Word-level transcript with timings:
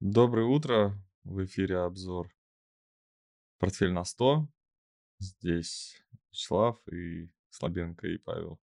Доброе 0.00 0.46
утро. 0.46 0.96
В 1.24 1.44
эфире 1.44 1.78
обзор 1.78 2.32
«Портфель 3.58 3.90
на 3.90 4.04
100». 4.04 4.46
Здесь 5.18 6.00
Вячеслав 6.30 6.78
и 6.86 7.28
Слабенко 7.50 8.06
и 8.06 8.16
Павел 8.18 8.60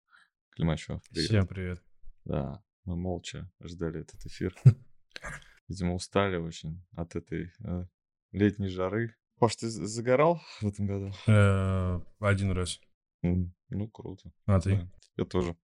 Климачев. 0.51 1.01
Привет. 1.09 1.29
Всем 1.29 1.47
привет. 1.47 1.85
Да, 2.25 2.65
мы 2.85 2.97
молча 2.97 3.49
ждали 3.61 4.01
этот 4.01 4.27
эфир. 4.27 4.57
Видимо, 5.69 5.95
устали 5.95 6.35
очень 6.35 6.85
от 6.97 7.15
этой 7.15 7.53
э, 7.65 7.87
летней 8.33 8.67
жары. 8.67 9.15
Паш, 9.39 9.55
ты 9.55 9.69
загорал 9.69 10.43
в 10.61 10.67
этом 10.67 10.87
году? 10.87 11.13
Э, 11.29 12.01
один 12.19 12.51
раз. 12.51 12.81
Ну, 13.23 13.89
круто. 13.93 14.33
А 14.47 14.61
ты? 14.61 14.91
Я 15.17 15.25
тоже. 15.27 15.57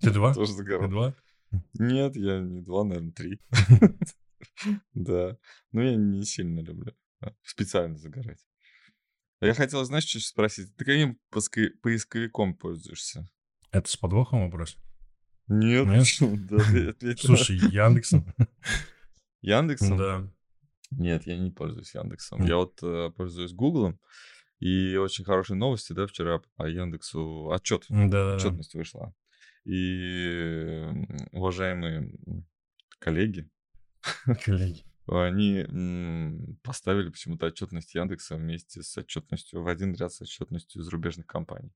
Ты 0.00 0.10
два? 0.10 0.34
Тоже 0.34 0.54
загорал. 0.54 0.82
Ты 0.82 0.88
два? 0.88 1.14
Нет, 1.74 2.16
я 2.16 2.40
не 2.40 2.62
два, 2.62 2.82
наверное, 2.82 3.12
три. 3.12 3.40
Да. 4.94 5.36
Но 5.72 5.82
я 5.82 5.96
не 5.96 6.24
сильно 6.24 6.60
люблю 6.60 6.94
а, 7.20 7.32
специально 7.42 7.96
загорать. 7.96 8.44
Я 9.40 9.54
хотел, 9.54 9.84
знаешь, 9.84 10.04
что 10.04 10.20
спросить? 10.20 10.74
Ты 10.76 10.84
каким 10.84 11.18
поисковиком 11.82 12.54
пользуешься? 12.54 13.28
Это 13.70 13.88
с 13.88 13.96
подвохом 13.96 14.44
вопрос? 14.44 14.76
Нет. 15.46 15.86
Нет? 15.86 17.20
Слушай, 17.20 17.56
Яндексом. 17.56 18.26
Яндексом? 19.40 19.96
Да. 19.96 20.30
Нет, 20.90 21.26
я 21.26 21.38
не 21.38 21.50
пользуюсь 21.50 21.94
Яндексом. 21.94 22.44
Я 22.44 22.56
вот 22.56 22.82
э, 22.82 23.10
пользуюсь 23.16 23.52
Гуглом. 23.52 24.00
И 24.58 24.96
очень 24.96 25.24
хорошие 25.24 25.56
новости, 25.56 25.92
да, 25.92 26.06
вчера 26.06 26.40
по 26.56 26.68
Яндексу 26.68 27.52
отчет, 27.52 27.84
да, 27.88 28.34
отчетность 28.34 28.74
вышла. 28.74 29.14
И 29.64 30.84
уважаемые 31.30 32.10
коллеги, 32.98 33.48
коллеги, 34.44 34.84
они 35.06 35.64
поставили 36.62 37.08
почему-то 37.08 37.46
отчетность 37.46 37.94
Яндекса 37.94 38.36
вместе 38.36 38.82
с 38.82 38.96
отчетностью 38.96 39.62
в 39.62 39.68
один 39.68 39.94
ряд 39.94 40.12
с 40.12 40.20
отчетностью 40.20 40.82
зарубежных 40.82 41.26
компаний. 41.26 41.72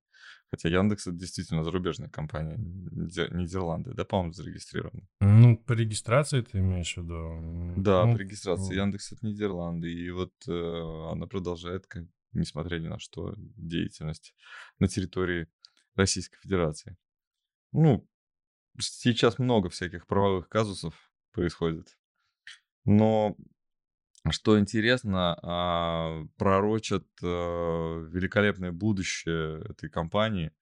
Хотя 0.50 0.68
Яндекс 0.68 1.06
это 1.06 1.16
действительно 1.16 1.64
зарубежная 1.64 2.10
компания, 2.10 2.56
Нидерланды, 2.58 3.94
да, 3.94 4.04
по-моему, 4.04 4.32
зарегистрированы. 4.32 5.08
Ну, 5.20 5.56
по 5.56 5.72
регистрации 5.72 6.42
ты 6.42 6.58
имеешь 6.58 6.94
в 6.94 6.98
виду? 6.98 7.80
Да, 7.80 8.04
ну, 8.04 8.14
по 8.14 8.18
регистрации. 8.18 8.76
Яндекс 8.76 9.12
это 9.12 9.26
Нидерланды, 9.26 9.92
и 9.92 10.10
вот 10.10 10.32
э, 10.46 11.10
она 11.10 11.26
продолжает, 11.26 11.86
как, 11.86 12.04
несмотря 12.32 12.78
ни 12.78 12.88
на 12.88 12.98
что, 12.98 13.34
деятельность 13.36 14.34
на 14.78 14.88
территории 14.88 15.48
Российской 15.94 16.38
Федерации. 16.40 16.96
Ну, 17.72 18.06
сейчас 18.78 19.38
много 19.38 19.70
всяких 19.70 20.06
правовых 20.06 20.48
казусов 20.48 20.94
происходит 21.32 21.96
но 22.84 23.36
что 24.30 24.58
интересно, 24.58 25.36
а, 25.42 26.24
пророчат 26.36 27.06
э, 27.22 27.26
великолепное 27.26 28.70
будущее 28.70 29.62
этой 29.68 29.90
компании 29.90 30.52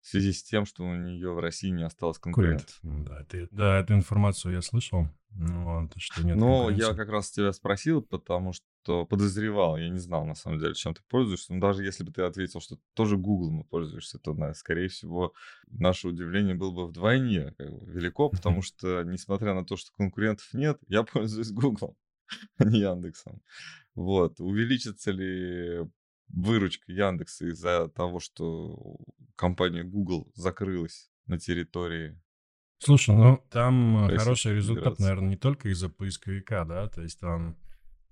в 0.00 0.06
связи 0.08 0.32
с 0.32 0.42
тем, 0.42 0.64
что 0.64 0.84
у 0.84 0.94
нее 0.94 1.32
в 1.32 1.38
России 1.38 1.68
не 1.68 1.82
осталось 1.82 2.18
конкурентов. 2.18 2.78
Да, 2.82 3.24
ты, 3.24 3.48
да, 3.50 3.78
эту 3.80 3.94
информацию 3.94 4.54
я 4.54 4.62
слышал. 4.62 5.08
Ну, 5.32 5.88
что 5.96 6.24
нет 6.24 6.36
Но 6.36 6.70
я 6.70 6.92
как 6.94 7.08
раз 7.08 7.30
тебя 7.30 7.52
спросил, 7.52 8.02
потому 8.02 8.52
что 8.52 9.04
подозревал, 9.04 9.76
я 9.76 9.88
не 9.88 9.98
знал 9.98 10.24
на 10.24 10.34
самом 10.34 10.58
деле, 10.58 10.74
чем 10.74 10.94
ты 10.94 11.02
пользуешься. 11.08 11.54
Но 11.54 11.60
даже 11.60 11.84
если 11.84 12.02
бы 12.02 12.12
ты 12.12 12.22
ответил, 12.22 12.60
что 12.60 12.78
тоже 12.94 13.16
Google 13.16 13.64
пользуешься, 13.64 14.18
то, 14.18 14.34
скорее 14.54 14.88
всего, 14.88 15.32
наше 15.68 16.08
удивление 16.08 16.54
было 16.54 16.72
бы 16.72 16.86
вдвойне 16.86 17.54
как 17.58 17.70
бы, 17.70 17.90
велико, 17.92 18.28
потому 18.28 18.62
что, 18.62 19.02
несмотря 19.04 19.54
на 19.54 19.64
то, 19.64 19.76
что 19.76 19.92
конкурентов 19.92 20.48
нет, 20.52 20.78
я 20.88 21.04
пользуюсь 21.04 21.52
Google, 21.52 21.96
а 22.58 22.64
не 22.64 22.80
Яндексом. 22.80 23.40
Вот. 23.94 24.40
Увеличится 24.40 25.12
ли 25.12 25.86
выручка 26.32 26.92
Яндекса 26.92 27.46
из-за 27.46 27.88
того, 27.88 28.20
что 28.20 28.96
компания 29.36 29.84
Google 29.84 30.30
закрылась 30.34 31.10
на 31.26 31.38
территории 31.38 32.20
Слушай, 32.78 33.14
ну 33.14 33.44
там 33.50 34.06
Российской 34.06 34.18
хороший 34.18 34.56
результат, 34.56 34.84
Федерации. 34.84 35.02
наверное, 35.02 35.28
не 35.28 35.36
только 35.36 35.68
из-за 35.68 35.90
поисковика, 35.90 36.64
да, 36.64 36.88
то 36.88 37.02
есть 37.02 37.20
там 37.20 37.58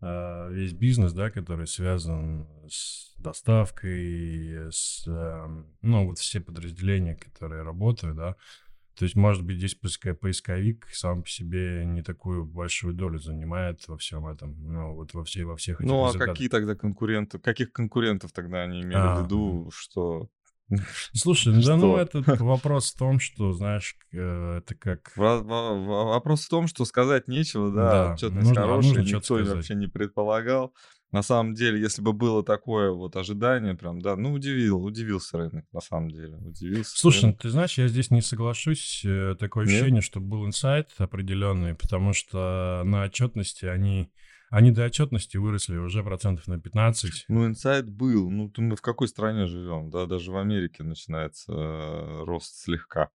э, 0.03 0.53
весь 0.53 0.75
бизнес, 0.75 1.15
да, 1.15 1.31
который 1.31 1.67
связан 1.67 2.47
с 2.69 3.15
доставкой, 3.17 4.71
с, 4.71 5.07
э, 5.07 5.65
ну, 5.81 6.07
вот 6.07 6.19
все 6.19 6.41
подразделения, 6.41 7.17
которые 7.17 7.63
работают, 7.63 8.17
да, 8.17 8.37
то 8.99 9.05
есть, 9.05 9.15
может 9.15 9.45
быть, 9.45 9.59
здесь 9.59 9.77
поисковик 9.77 10.89
сам 10.93 11.23
по 11.23 11.29
себе 11.29 11.85
не 11.87 12.03
такую 12.03 12.45
большую 12.45 12.95
долю 12.95 13.21
занимает 13.21 13.87
во 13.87 13.97
всем 13.97 14.27
этом, 14.27 14.57
ну, 14.61 14.95
вот 14.95 15.15
во, 15.15 15.23
всей, 15.23 15.45
во 15.45 15.57
всех 15.57 15.81
этих 15.81 15.89
Ну, 15.89 16.05
а 16.05 16.13
какие 16.13 16.49
тогда 16.49 16.75
конкуренты, 16.75 17.39
каких 17.39 17.71
конкурентов 17.71 18.33
тогда 18.33 18.63
они 18.63 18.83
имели 18.83 18.97
а, 18.97 19.21
в 19.21 19.25
виду, 19.25 19.71
что... 19.73 20.29
Слушай, 21.13 21.55
ну, 21.55 21.63
да, 21.63 21.77
ну, 21.77 21.97
этот 21.97 22.27
вопрос 22.41 22.93
в 22.93 22.99
том, 22.99 23.21
что, 23.21 23.53
знаешь, 23.53 23.95
э, 24.13 24.59
это 24.59 24.75
как... 24.75 25.13
Вопрос 25.17 26.47
в 26.47 26.49
том, 26.49 26.67
что 26.67 26.85
сказать 26.85 27.29
нечего, 27.29 27.71
да, 27.71 28.15
отчетность 28.15 28.49
нужно, 28.49 28.63
хорошая, 28.63 29.05
никто 29.05 29.37
вообще 29.37 29.77
не 29.77 29.87
предполагал. 29.87 30.75
На 31.11 31.23
самом 31.23 31.55
деле, 31.55 31.81
если 31.81 32.03
бы 32.03 32.13
было 32.13 32.45
такое 32.45 32.91
вот 32.91 33.17
ожидание, 33.17 33.75
прям, 33.75 34.01
да, 34.01 34.15
ну, 34.15 34.33
удивил, 34.33 34.85
удивился 34.85 35.39
рынок, 35.39 35.65
на 35.73 35.81
самом 35.81 36.11
деле, 36.11 36.37
удивился. 36.37 36.99
Слушай, 36.99 37.25
рынок. 37.25 37.41
ты 37.41 37.49
знаешь, 37.49 37.79
я 37.79 37.89
здесь 37.89 38.11
не 38.11 38.21
соглашусь, 38.21 39.03
э, 39.07 39.35
такое 39.39 39.65
Нет? 39.65 39.75
ощущение, 39.75 40.03
что 40.03 40.21
был 40.21 40.47
инсайт 40.47 40.91
определенный, 40.99 41.75
потому 41.75 42.13
что 42.13 42.83
на 42.85 43.05
отчетности 43.05 43.65
они, 43.65 44.13
они 44.51 44.71
до 44.71 44.85
отчетности 44.85 45.39
выросли 45.39 45.79
уже 45.79 46.05
процентов 46.05 46.47
на 46.47 46.61
15. 46.61 47.25
Ну, 47.29 47.47
инсайт 47.47 47.89
был, 47.89 48.29
ну, 48.31 48.53
мы 48.59 48.77
в 48.77 48.83
какой 48.83 49.09
стране 49.09 49.47
живем, 49.47 49.89
да, 49.89 50.05
даже 50.05 50.31
в 50.31 50.37
Америке 50.37 50.85
начинается 50.85 51.53
э, 51.53 52.25
рост 52.25 52.55
слегка. 52.65 53.09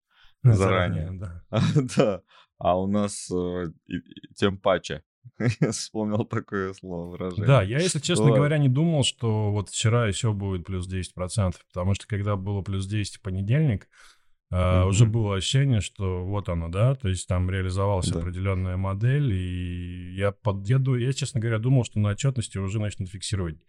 Заранее, 0.45 1.07
заранее 1.07 1.19
да. 1.19 1.43
да. 1.97 2.23
А 2.59 2.79
у 2.79 2.87
нас 2.87 3.29
э, 3.33 3.73
тем 4.37 4.59
паче. 4.59 5.03
Я 5.61 5.73
вспомнил 5.73 6.25
такое 6.25 6.73
слово, 6.75 7.11
выражение. 7.11 7.47
Да, 7.47 7.63
я, 7.63 7.79
если 7.79 7.99
честно 7.99 8.27
вот. 8.27 8.37
говоря, 8.37 8.59
не 8.59 8.69
думал, 8.69 9.05
что 9.05 9.51
вот 9.51 9.71
вчера 9.71 10.07
еще 10.07 10.33
будет 10.33 10.67
плюс 10.67 10.89
10%, 10.89 11.55
потому 11.73 11.95
что 11.95 12.07
когда 12.07 12.37
было 12.37 12.63
плюс 12.63 12.87
10 12.87 13.17
в 13.17 13.23
понедельник, 13.23 13.89
Uh, 14.53 14.57
mm-hmm. 14.57 14.87
уже 14.89 15.07
было 15.07 15.37
ощущение, 15.37 15.81
что 15.81 16.25
вот 16.25 16.49
оно, 16.49 16.69
да, 16.69 16.97
то 16.97 17.09
есть 17.09 17.29
там 17.29 17.49
реализовалась 17.49 18.09
да. 18.09 18.19
определенная 18.19 18.77
модель, 18.77 19.33
и 19.33 20.13
я, 20.17 20.33
под, 20.33 20.69
я, 20.69 20.83
я, 20.99 21.13
честно 21.13 21.39
говоря, 21.39 21.61
думал, 21.61 21.85
что 21.85 22.01
на 22.01 22.09
отчетности 22.09 22.59
уже 22.59 22.81
начнут 22.81 23.09
фиксировать. 23.09 23.61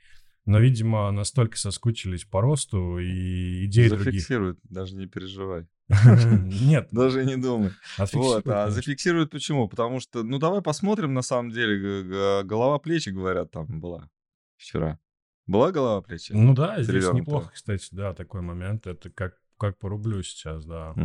Но, 0.45 0.59
видимо, 0.59 1.11
настолько 1.11 1.57
соскучились 1.57 2.25
по 2.25 2.41
росту 2.41 2.97
и 2.97 3.65
идеи 3.65 3.87
Зафиксируют, 3.87 4.57
других. 4.57 4.71
Даже 4.71 4.95
не 4.95 5.05
переживай. 5.05 5.67
Нет. 5.87 6.89
Даже 6.91 7.25
не 7.25 7.37
думай. 7.37 7.71
Вот, 8.13 8.47
а 8.47 8.71
зафиксируют 8.71 9.29
почему? 9.29 9.67
Потому 9.67 9.99
что, 9.99 10.23
ну 10.23 10.39
давай 10.39 10.61
посмотрим, 10.61 11.13
на 11.13 11.21
самом 11.21 11.51
деле, 11.51 12.43
голова 12.43 12.79
плечи, 12.79 13.09
говорят, 13.09 13.51
там 13.51 13.79
была 13.79 14.09
вчера. 14.57 14.99
Была 15.45 15.71
голова 15.71 16.01
плечи? 16.01 16.31
Ну 16.31 16.53
да, 16.53 16.81
здесь 16.81 17.11
неплохо, 17.11 17.51
кстати, 17.53 17.87
да, 17.91 18.13
такой 18.13 18.41
момент. 18.41 18.87
Это 18.87 19.09
как, 19.09 19.35
как 19.57 19.77
по 19.77 19.89
рублю 19.89 20.23
сейчас, 20.23 20.65
да. 20.65 20.95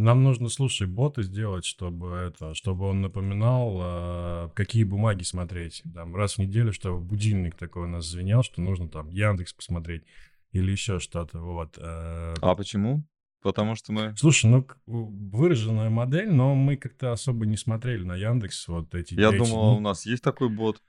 Нам 0.00 0.24
нужно, 0.24 0.48
слушай, 0.48 0.86
боты 0.86 1.22
сделать, 1.22 1.66
чтобы 1.66 2.08
это, 2.16 2.54
чтобы 2.54 2.86
он 2.86 3.02
напоминал, 3.02 3.78
э, 3.82 4.48
какие 4.54 4.84
бумаги 4.84 5.24
смотреть. 5.24 5.82
Там 5.94 6.16
раз 6.16 6.36
в 6.36 6.38
неделю, 6.38 6.72
чтобы 6.72 7.00
будильник 7.00 7.54
такой 7.54 7.82
у 7.82 7.86
нас 7.86 8.06
звенел, 8.06 8.42
что 8.42 8.62
нужно 8.62 8.88
там 8.88 9.10
Яндекс 9.10 9.52
посмотреть 9.52 10.04
или 10.52 10.70
еще 10.70 11.00
что-то. 11.00 11.40
Вот. 11.40 11.76
Э. 11.76 12.34
А 12.40 12.54
почему? 12.54 13.04
Потому 13.42 13.74
что 13.74 13.92
мы... 13.92 14.16
Слушай, 14.16 14.46
ну, 14.46 14.66
выраженная 14.86 15.90
модель, 15.90 16.32
но 16.32 16.54
мы 16.54 16.76
как-то 16.76 17.12
особо 17.12 17.44
не 17.44 17.58
смотрели 17.58 18.02
на 18.02 18.16
Яндекс 18.16 18.68
вот 18.68 18.94
эти... 18.94 19.12
Я 19.12 19.32
думал, 19.32 19.76
у 19.76 19.80
нас 19.80 20.06
есть 20.06 20.22
такой 20.22 20.48
бот. 20.48 20.80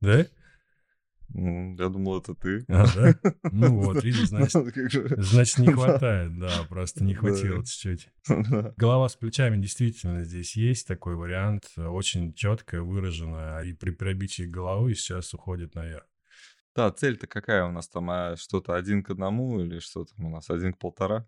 Да? 0.00 0.24
Я 1.34 1.88
думал, 1.88 2.20
это 2.20 2.34
ты. 2.34 2.64
А, 2.68 2.86
да? 2.94 3.14
Ну 3.52 3.80
вот, 3.82 4.02
видишь, 4.02 4.28
значит, 4.28 4.74
значит, 5.16 5.58
не 5.58 5.66
хватает, 5.72 6.38
да, 6.38 6.50
просто 6.68 7.04
не 7.04 7.14
хватило 7.14 7.64
чуть-чуть. 7.64 8.08
Голова 8.76 9.08
с 9.08 9.16
плечами 9.16 9.60
действительно 9.60 10.24
здесь 10.24 10.56
есть 10.56 10.86
такой 10.86 11.16
вариант, 11.16 11.64
очень 11.76 12.32
четко 12.32 12.82
выраженная, 12.82 13.62
и 13.62 13.72
при 13.72 13.90
пробитии 13.90 14.44
головы 14.44 14.94
сейчас 14.94 15.34
уходит 15.34 15.74
наверх. 15.74 16.06
Да, 16.74 16.90
цель-то 16.90 17.26
какая 17.26 17.64
у 17.64 17.72
нас 17.72 17.88
там? 17.88 18.10
А 18.10 18.36
что-то 18.36 18.74
один 18.74 19.02
к 19.02 19.10
одному 19.10 19.60
или 19.60 19.78
что 19.78 20.04
там 20.04 20.26
у 20.26 20.30
нас? 20.30 20.50
Один 20.50 20.74
к 20.74 20.78
полтора? 20.78 21.26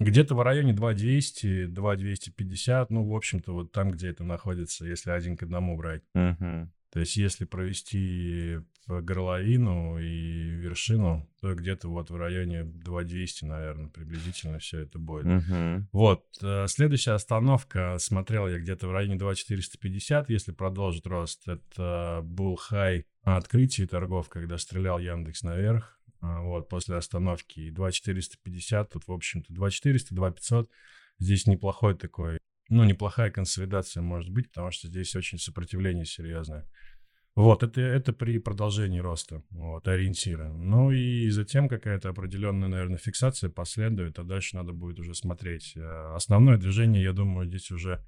Где-то 0.00 0.34
в 0.34 0.42
районе 0.42 0.72
2200, 0.72 1.66
2250, 1.66 2.90
ну, 2.90 3.08
в 3.08 3.14
общем-то, 3.14 3.52
вот 3.52 3.72
там, 3.72 3.90
где 3.90 4.08
это 4.08 4.24
находится, 4.24 4.84
если 4.84 5.10
один 5.10 5.36
к 5.36 5.44
одному 5.44 5.76
брать. 5.76 6.02
Угу. 6.14 6.70
То 6.90 7.00
есть 7.00 7.16
если 7.16 7.44
провести 7.44 8.58
горловину 8.86 9.98
и 9.98 10.50
вершину, 10.50 11.28
то 11.40 11.54
где-то 11.54 11.88
вот 11.88 12.10
в 12.10 12.16
районе 12.16 12.64
2200, 12.64 13.44
наверное, 13.44 13.88
приблизительно 13.88 14.58
все 14.58 14.80
это 14.80 14.98
будет. 14.98 15.24
Мгм. 15.24 15.88
Вот, 15.92 16.24
э, 16.42 16.66
следующая 16.68 17.12
остановка, 17.12 17.96
смотрел 17.98 18.48
я 18.48 18.58
где-то 18.58 18.88
в 18.88 18.92
районе 18.92 19.16
2450, 19.16 20.30
если 20.30 20.52
продолжит 20.52 21.06
рост, 21.06 21.46
это 21.48 22.20
был 22.22 22.56
хай 22.56 23.06
на 23.24 23.36
открытии 23.36 23.84
торгов, 23.84 24.28
когда 24.28 24.58
стрелял 24.58 24.98
Яндекс 24.98 25.42
наверх, 25.42 25.98
а, 26.20 26.40
вот, 26.40 26.68
после 26.68 26.96
остановки, 26.96 27.60
и 27.60 27.70
2450, 27.70 28.90
тут, 28.90 29.06
в 29.06 29.12
общем-то, 29.12 29.52
2400, 29.52 30.14
2500, 30.14 30.70
здесь 31.18 31.46
неплохой 31.46 31.94
такой, 31.94 32.38
ну, 32.68 32.84
неплохая 32.84 33.30
консолидация 33.30 34.02
может 34.02 34.30
быть, 34.30 34.48
потому 34.48 34.70
что 34.70 34.88
здесь 34.88 35.14
очень 35.16 35.38
сопротивление 35.38 36.06
серьезное. 36.06 36.66
Вот, 37.34 37.64
это, 37.64 37.80
это 37.80 38.12
при 38.12 38.38
продолжении 38.38 39.00
роста, 39.00 39.42
вот, 39.50 39.88
ориентиры. 39.88 40.52
Ну 40.52 40.92
и 40.92 41.28
затем 41.30 41.68
какая-то 41.68 42.10
определенная, 42.10 42.68
наверное, 42.68 42.98
фиксация 42.98 43.50
последует, 43.50 44.20
а 44.20 44.22
дальше 44.22 44.56
надо 44.56 44.72
будет 44.72 45.00
уже 45.00 45.14
смотреть. 45.14 45.72
Э, 45.76 46.14
основное 46.14 46.58
движение, 46.58 47.02
я 47.02 47.12
думаю, 47.12 47.48
здесь 47.48 47.72
уже, 47.72 48.04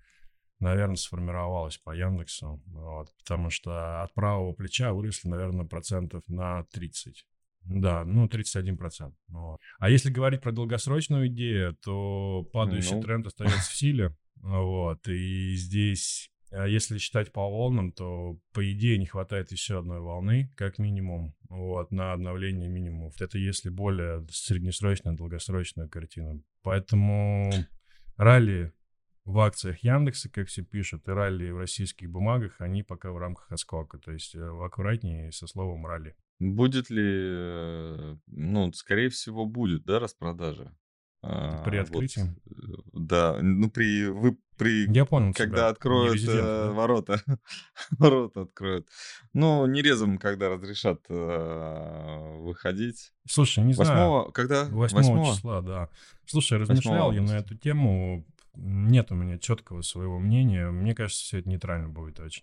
наверное, 0.60 0.94
сформировалось 0.94 1.76
по 1.78 1.90
Яндексу, 1.90 2.62
вот, 2.66 3.08
потому 3.18 3.50
что 3.50 4.02
от 4.02 4.14
правого 4.14 4.52
плеча 4.52 4.92
выросли, 4.92 5.28
наверное, 5.28 5.66
процентов 5.66 6.22
на 6.28 6.62
30. 6.72 7.26
Да, 7.64 8.04
ну 8.04 8.28
31%. 8.28 9.12
Вот. 9.26 9.58
А 9.80 9.90
если 9.90 10.08
говорить 10.08 10.40
про 10.40 10.52
долгосрочную 10.52 11.26
идею, 11.26 11.74
то 11.74 12.48
падающий 12.52 12.94
ну. 12.94 13.02
тренд 13.02 13.26
остается 13.26 13.72
в 13.72 13.74
силе. 13.74 14.16
Вот, 14.36 15.08
и 15.08 15.56
здесь 15.56 16.30
если 16.50 16.98
считать 16.98 17.32
по 17.32 17.48
волнам, 17.48 17.92
то, 17.92 18.38
по 18.52 18.72
идее, 18.72 18.98
не 18.98 19.06
хватает 19.06 19.50
еще 19.52 19.78
одной 19.78 20.00
волны, 20.00 20.52
как 20.56 20.78
минимум, 20.78 21.34
вот, 21.48 21.90
на 21.90 22.12
обновление 22.12 22.68
минимумов. 22.68 23.20
Это 23.20 23.38
если 23.38 23.68
более 23.68 24.26
среднесрочная, 24.30 25.14
долгосрочная 25.14 25.88
картина. 25.88 26.40
Поэтому 26.62 27.52
ралли 28.16 28.72
в 29.24 29.40
акциях 29.40 29.82
Яндекса, 29.82 30.30
как 30.30 30.48
все 30.48 30.62
пишут, 30.62 31.08
и 31.08 31.10
ралли 31.10 31.50
в 31.50 31.58
российских 31.58 32.10
бумагах, 32.10 32.60
они 32.60 32.84
пока 32.84 33.10
в 33.10 33.18
рамках 33.18 33.50
отскока. 33.50 33.98
То 33.98 34.12
есть 34.12 34.34
э, 34.36 34.40
аккуратнее 34.40 35.32
со 35.32 35.48
словом 35.48 35.84
ралли. 35.84 36.16
Будет 36.38 36.90
ли, 36.90 37.02
э, 37.04 38.16
ну, 38.28 38.72
скорее 38.72 39.08
всего, 39.08 39.44
будет, 39.44 39.84
да, 39.84 39.98
распродажа? 39.98 40.76
При 41.22 41.78
а, 41.78 41.82
открытии? 41.82 42.36
Вот, 42.44 42.84
да, 42.92 43.38
ну 43.42 43.68
при 43.68 44.06
вы 44.06 44.38
при 44.56 44.90
Я 44.92 45.04
понял 45.04 45.32
когда 45.32 45.56
тебя. 45.56 45.68
откроют 45.68 46.22
э, 46.22 46.26
да? 46.26 46.72
ворота, 46.72 47.20
ворота 47.90 48.42
откроют. 48.42 48.88
Ну 49.32 49.66
не 49.66 49.82
резом, 49.82 50.18
когда 50.18 50.48
разрешат 50.48 51.00
э, 51.08 52.36
выходить. 52.38 53.12
Слушай, 53.28 53.64
не 53.64 53.74
Восьмого, 53.74 54.20
знаю. 54.20 54.32
когда? 54.32 54.64
8 54.64 54.96
Восьмого? 54.96 55.34
числа, 55.34 55.62
да. 55.62 55.88
Слушай, 56.26 56.58
размышлял 56.58 57.12
я 57.12 57.22
на 57.22 57.32
эту 57.38 57.56
тему. 57.56 58.26
Нет 58.58 59.12
у 59.12 59.14
меня 59.14 59.38
четкого 59.38 59.82
своего 59.82 60.18
мнения. 60.18 60.70
Мне 60.70 60.94
кажется, 60.94 61.22
все 61.22 61.38
это 61.40 61.48
нейтрально 61.48 61.88
будет 61.90 62.18
очень. 62.20 62.42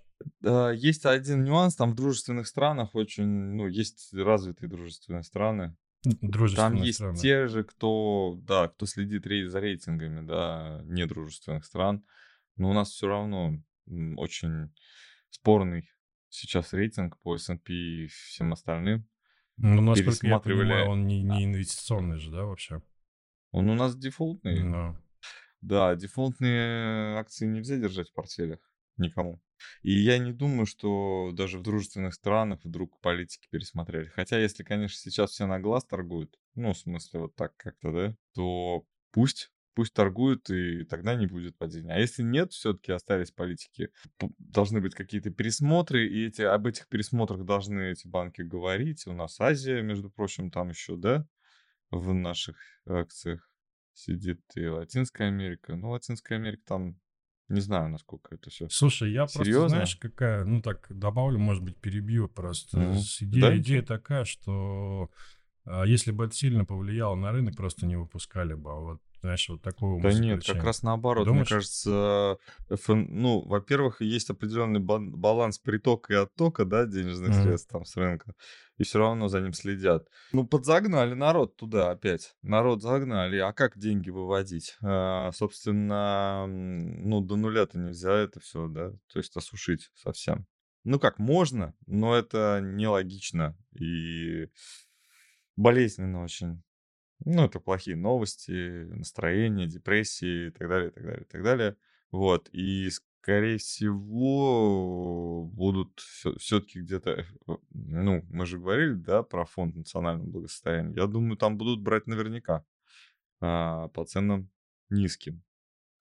Есть 0.75 1.06
один 1.06 1.44
нюанс, 1.44 1.75
там 1.75 1.92
в 1.92 1.95
дружественных 1.95 2.48
странах 2.48 2.94
очень, 2.94 3.25
ну, 3.25 3.68
есть 3.68 4.13
развитые 4.13 4.69
дружественные 4.69 5.24
страны, 5.24 5.75
там 6.56 6.76
есть 6.76 6.98
страны. 6.98 7.18
те 7.18 7.48
же, 7.48 7.64
кто, 7.64 8.38
да, 8.42 8.68
кто 8.68 8.86
следит 8.86 9.24
за 9.50 9.60
рейтингами, 9.60 10.26
да, 10.26 10.82
недружественных 10.84 11.66
стран. 11.66 12.04
Но 12.56 12.70
у 12.70 12.74
нас 12.74 12.90
все 12.90 13.08
равно 13.08 13.58
очень 14.18 14.74
спорный 15.30 15.90
сейчас 16.30 16.74
рейтинг 16.74 17.20
по 17.22 17.36
S&P 17.36 17.74
и 17.74 18.08
всем 18.08 18.54
остальным. 18.54 19.08
Ну, 19.58 19.82
насколько 19.82 20.28
я 20.28 20.40
понимаю, 20.40 20.90
он 20.90 21.06
не, 21.06 21.22
не 21.24 21.46
инвестиционный 21.46 22.18
же, 22.18 22.32
да, 22.32 22.44
вообще? 22.44 22.82
Он 23.52 23.70
у 23.70 23.76
нас 23.76 23.96
дефолтный. 23.96 24.64
No. 24.64 24.98
Да, 25.62 25.96
дефолтные 25.96 27.18
акции 27.18 27.46
нельзя 27.46 27.78
держать 27.78 28.10
в 28.10 28.14
портфелях 28.14 28.60
никому. 28.98 29.42
И 29.81 29.92
я 29.92 30.18
не 30.18 30.31
думаю, 30.31 30.65
что 30.65 31.31
даже 31.33 31.60
в 31.60 31.63
дружественных 31.63 32.13
странах 32.13 32.60
вдруг 32.63 33.00
политики 33.00 33.48
пересмотрели. 33.50 34.07
Хотя, 34.07 34.39
если, 34.39 34.63
конечно, 34.63 34.98
сейчас 34.98 35.31
все 35.31 35.45
на 35.45 35.60
глаз 35.60 35.86
торгуют, 35.86 36.38
ну, 36.56 36.74
в 36.74 36.77
смысле, 36.77 37.21
вот 37.21 37.36
так 37.36 37.56
как-то, 37.57 37.92
да, 37.92 38.15
то 38.33 38.86
пусть 39.12 39.51
пусть 39.75 39.94
торгуют, 39.94 40.50
и 40.50 40.83
тогда 40.83 41.15
не 41.15 41.27
будет 41.27 41.57
падения. 41.57 41.94
А 41.94 42.00
если 42.00 42.24
нет, 42.24 42.51
все-таки 42.54 42.92
остались 42.92 43.31
политики, 43.31 43.89
должны 44.38 44.81
быть 44.81 44.94
какие-то 44.94 45.31
пересмотры, 45.31 46.07
и 46.07 46.27
эти, 46.27 46.42
об 46.42 46.68
этих 46.68 46.88
пересмотрах 46.88 47.44
должны 47.44 47.92
эти 47.92 48.07
банки 48.07 48.42
говорить. 48.42 49.07
У 49.07 49.13
нас 49.13 49.39
Азия, 49.39 49.81
между 49.81 50.09
прочим, 50.09 50.51
там 50.51 50.69
еще, 50.69 50.95
да, 50.95 51.25
в 51.89 52.13
наших 52.13 52.57
акциях 52.86 53.50
сидит 53.94 54.42
и 54.56 54.66
Латинская 54.66 55.27
Америка. 55.27 55.75
Ну, 55.75 55.92
Латинская 55.92 56.36
Америка 56.36 56.63
там 56.66 57.00
не 57.50 57.62
знаю, 57.62 57.90
насколько 57.90 58.36
это 58.36 58.50
все. 58.50 58.68
Слушай, 58.69 59.12
я 59.12 59.28
Серьезно? 59.28 59.54
просто, 59.54 59.69
знаешь, 59.69 59.95
какая, 59.98 60.44
ну 60.45 60.62
так 60.62 60.88
добавлю, 60.90 61.40
может 61.40 61.63
быть, 61.63 61.78
перебью 61.78 62.28
просто. 62.30 62.78
Mm-hmm. 62.78 63.18
Идея, 63.22 63.42
да? 63.42 63.57
идея 63.57 63.81
такая, 63.81 64.25
что 64.25 65.10
а, 65.66 65.84
если 65.84 66.12
бы 66.12 66.25
это 66.25 66.36
сильно 66.36 66.66
повлияло 66.66 67.16
на 67.16 67.31
рынок, 67.31 67.56
просто 67.56 67.86
не 67.86 67.95
выпускали 67.95 68.54
бы. 68.54 68.72
А 68.72 68.75
вот 68.75 69.01
знаешь, 69.24 69.48
вот 69.48 69.62
такого 69.62 70.02
Да 70.02 70.12
нет, 70.12 70.46
как 70.46 70.64
раз 70.66 70.84
наоборот. 70.84 71.25
Думаешь? 71.25 71.50
Мне 71.50 71.56
кажется, 71.56 72.38
ФН, 72.70 73.06
ну, 73.08 73.42
во-первых, 73.48 74.02
есть 74.02 74.30
определенный 74.30 74.81
баланс 74.81 75.60
притока 75.60 76.14
и 76.14 76.18
оттока, 76.18 76.66
да, 76.66 76.86
денежных 76.86 77.30
mm-hmm. 77.30 77.44
средств 77.44 77.72
там 77.72 77.86
с 77.86 77.96
рынка, 77.96 78.36
и 78.78 78.84
все 78.84 79.00
равно 79.00 79.30
за 79.30 79.40
ним 79.40 79.54
следят. 79.54 80.10
Ну, 80.34 80.46
подзагнали 80.46 81.14
народ 81.14 81.56
туда 81.56 81.92
опять. 81.92 82.36
Народ 82.42 82.81
загнали. 82.81 83.38
А 83.38 83.54
как 83.54 83.78
деньги 83.78 84.10
выводить? 84.10 84.75
А, 84.81 85.31
собственно, 85.31 86.46
ну, 86.46 87.22
до 87.22 87.38
нуля-то 87.38 87.78
нельзя 87.78 88.14
это 88.14 88.42
все, 88.42 88.68
да, 88.68 88.92
то 88.92 89.19
есть 89.19 89.38
осушить 89.38 89.90
совсем. 89.96 90.46
Ну 90.84 91.00
как, 91.00 91.18
можно, 91.18 91.74
но 91.88 92.14
это 92.14 92.60
нелогично 92.62 93.58
и 93.80 94.50
болезненно 95.56 96.24
очень. 96.24 96.62
Ну, 97.25 97.46
это 97.46 97.60
плохие 97.60 97.96
новости, 97.96 98.84
настроение, 98.86 99.68
депрессии 99.68 100.48
и 100.48 100.52
так 100.52 100.68
далее, 100.68 100.90
и 100.90 100.94
так 100.94 101.04
далее, 101.04 101.22
и 101.22 101.25
так 101.25 101.44
далее. 101.44 101.78
Вот. 102.12 102.50
И, 102.52 102.90
скорее 102.90 103.58
всего, 103.58 105.46
будут 105.46 106.00
все-таки 106.00 106.81
где-то... 106.81 107.25
Э, 107.48 107.58
ну, 107.72 108.25
мы 108.30 108.46
же 108.46 108.60
говорили, 108.60 108.94
да, 108.94 109.24
про 109.24 109.46
фонд 109.46 109.75
национального 109.75 110.30
благосостояния. 110.30 110.94
Я 110.96 111.08
думаю, 111.08 111.38
там 111.38 111.58
будут 111.58 111.81
брать 111.81 112.08
наверняка 112.08 112.66
а, 113.40 113.88
по 113.90 114.06
ценам 114.06 114.50
низким. 114.90 115.44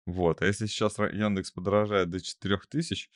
Вот. 0.06 0.40
А 0.40 0.46
если 0.46 0.66
сейчас 0.66 0.98
Яндекс 0.98 1.50
подорожает 1.50 2.10
до 2.10 2.20
4000, 2.20 3.10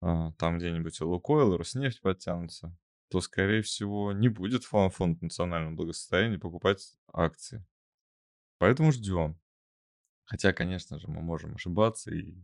а, 0.00 0.32
там 0.32 0.58
где-нибудь 0.58 1.00
и 1.00 1.04
Лукойл, 1.04 1.54
и 1.54 1.58
Роснефть 1.58 2.00
подтянутся, 2.00 2.76
то, 3.08 3.20
скорее 3.20 3.62
всего, 3.62 4.12
не 4.12 4.28
будет 4.28 4.64
фонд 4.64 5.22
национального 5.22 5.74
благосостояния 5.74 6.38
покупать 6.38 6.96
акции. 7.12 7.64
Поэтому 8.58 8.92
ждем. 8.92 9.38
Хотя, 10.24 10.52
конечно 10.52 10.98
же, 10.98 11.08
мы 11.08 11.22
можем 11.22 11.54
ошибаться 11.54 12.14
и 12.14 12.34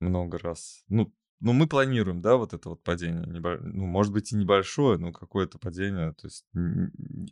много 0.00 0.38
раз. 0.38 0.84
Ну, 0.88 1.14
ну, 1.40 1.52
мы 1.52 1.66
планируем, 1.66 2.22
да, 2.22 2.36
вот 2.36 2.54
это 2.54 2.68
вот 2.68 2.84
падение. 2.84 3.26
Ну, 3.26 3.86
может 3.86 4.12
быть, 4.12 4.32
и 4.32 4.36
небольшое, 4.36 4.96
но 4.96 5.12
какое-то 5.12 5.58
падение. 5.58 6.12
То 6.12 6.28
есть 6.28 6.46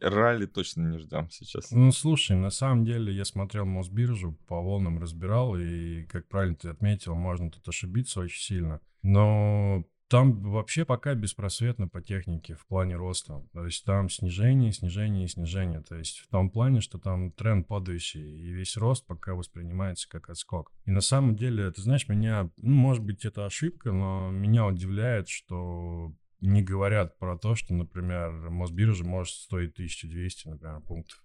ралли 0.01 0.47
точно 0.47 0.91
не 0.91 0.99
ждем 0.99 1.31
сейчас. 1.31 1.71
Ну, 1.71 1.93
слушай, 1.93 2.37
на 2.37 2.51
самом 2.51 2.85
деле 2.85 3.15
я 3.15 3.25
смотрел 3.25 3.67
Мосбиржу, 3.67 4.37
по 4.49 4.61
волнам 4.61 4.99
разбирал, 4.99 5.57
и, 5.57 6.03
как 6.07 6.27
правильно 6.27 6.57
ты 6.57 6.69
отметил, 6.71 7.15
можно 7.15 7.53
тут 7.53 7.69
ошибиться 7.69 8.21
очень 8.21 8.43
сильно. 8.43 8.81
Но 9.03 9.85
там 10.11 10.43
вообще 10.43 10.85
пока 10.85 11.15
беспросветно 11.15 11.87
по 11.87 12.03
технике 12.03 12.57
в 12.57 12.67
плане 12.67 12.97
роста. 12.97 13.47
То 13.53 13.65
есть 13.65 13.85
там 13.85 14.11
снижение, 14.11 14.73
снижение 14.73 15.29
снижение. 15.29 15.83
То 15.83 15.95
есть 15.95 16.19
в 16.19 16.29
том 16.29 16.51
плане, 16.51 16.81
что 16.81 16.99
там 16.99 17.31
тренд 17.31 17.69
падающий, 17.69 18.21
и 18.21 18.51
весь 18.51 18.77
рост 18.77 19.07
пока 19.07 19.35
воспринимается 19.35 20.09
как 20.09 20.29
отскок. 20.29 20.73
И 20.85 20.91
на 20.91 21.01
самом 21.01 21.37
деле, 21.37 21.71
ты 21.71 21.81
знаешь, 21.83 22.09
меня, 22.09 22.51
ну, 22.57 22.75
может 22.75 23.05
быть, 23.05 23.25
это 23.25 23.47
ошибка, 23.47 23.93
но 23.93 24.31
меня 24.33 24.67
удивляет, 24.67 25.29
что 25.29 26.13
не 26.41 26.63
говорят 26.63 27.17
про 27.19 27.39
то, 27.39 27.55
что, 27.55 27.73
например, 27.73 28.33
Мосбиржа 28.51 29.05
может 29.05 29.35
стоить 29.35 29.75
1200, 29.75 30.49
например, 30.49 30.81
пунктов. 30.81 31.23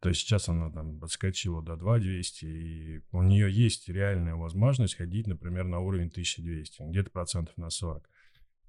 То 0.00 0.08
есть 0.08 0.22
сейчас 0.22 0.48
она 0.48 0.70
там 0.70 0.98
подскочила 0.98 1.62
до 1.62 1.76
2200, 1.76 2.44
и 2.46 3.02
у 3.12 3.22
нее 3.22 3.52
есть 3.52 3.88
реальная 3.88 4.34
возможность 4.34 4.96
ходить, 4.96 5.26
например, 5.26 5.66
на 5.66 5.80
уровень 5.80 6.08
1200, 6.08 6.82
где-то 6.84 7.10
процентов 7.10 7.56
на 7.58 7.68
40. 7.68 8.08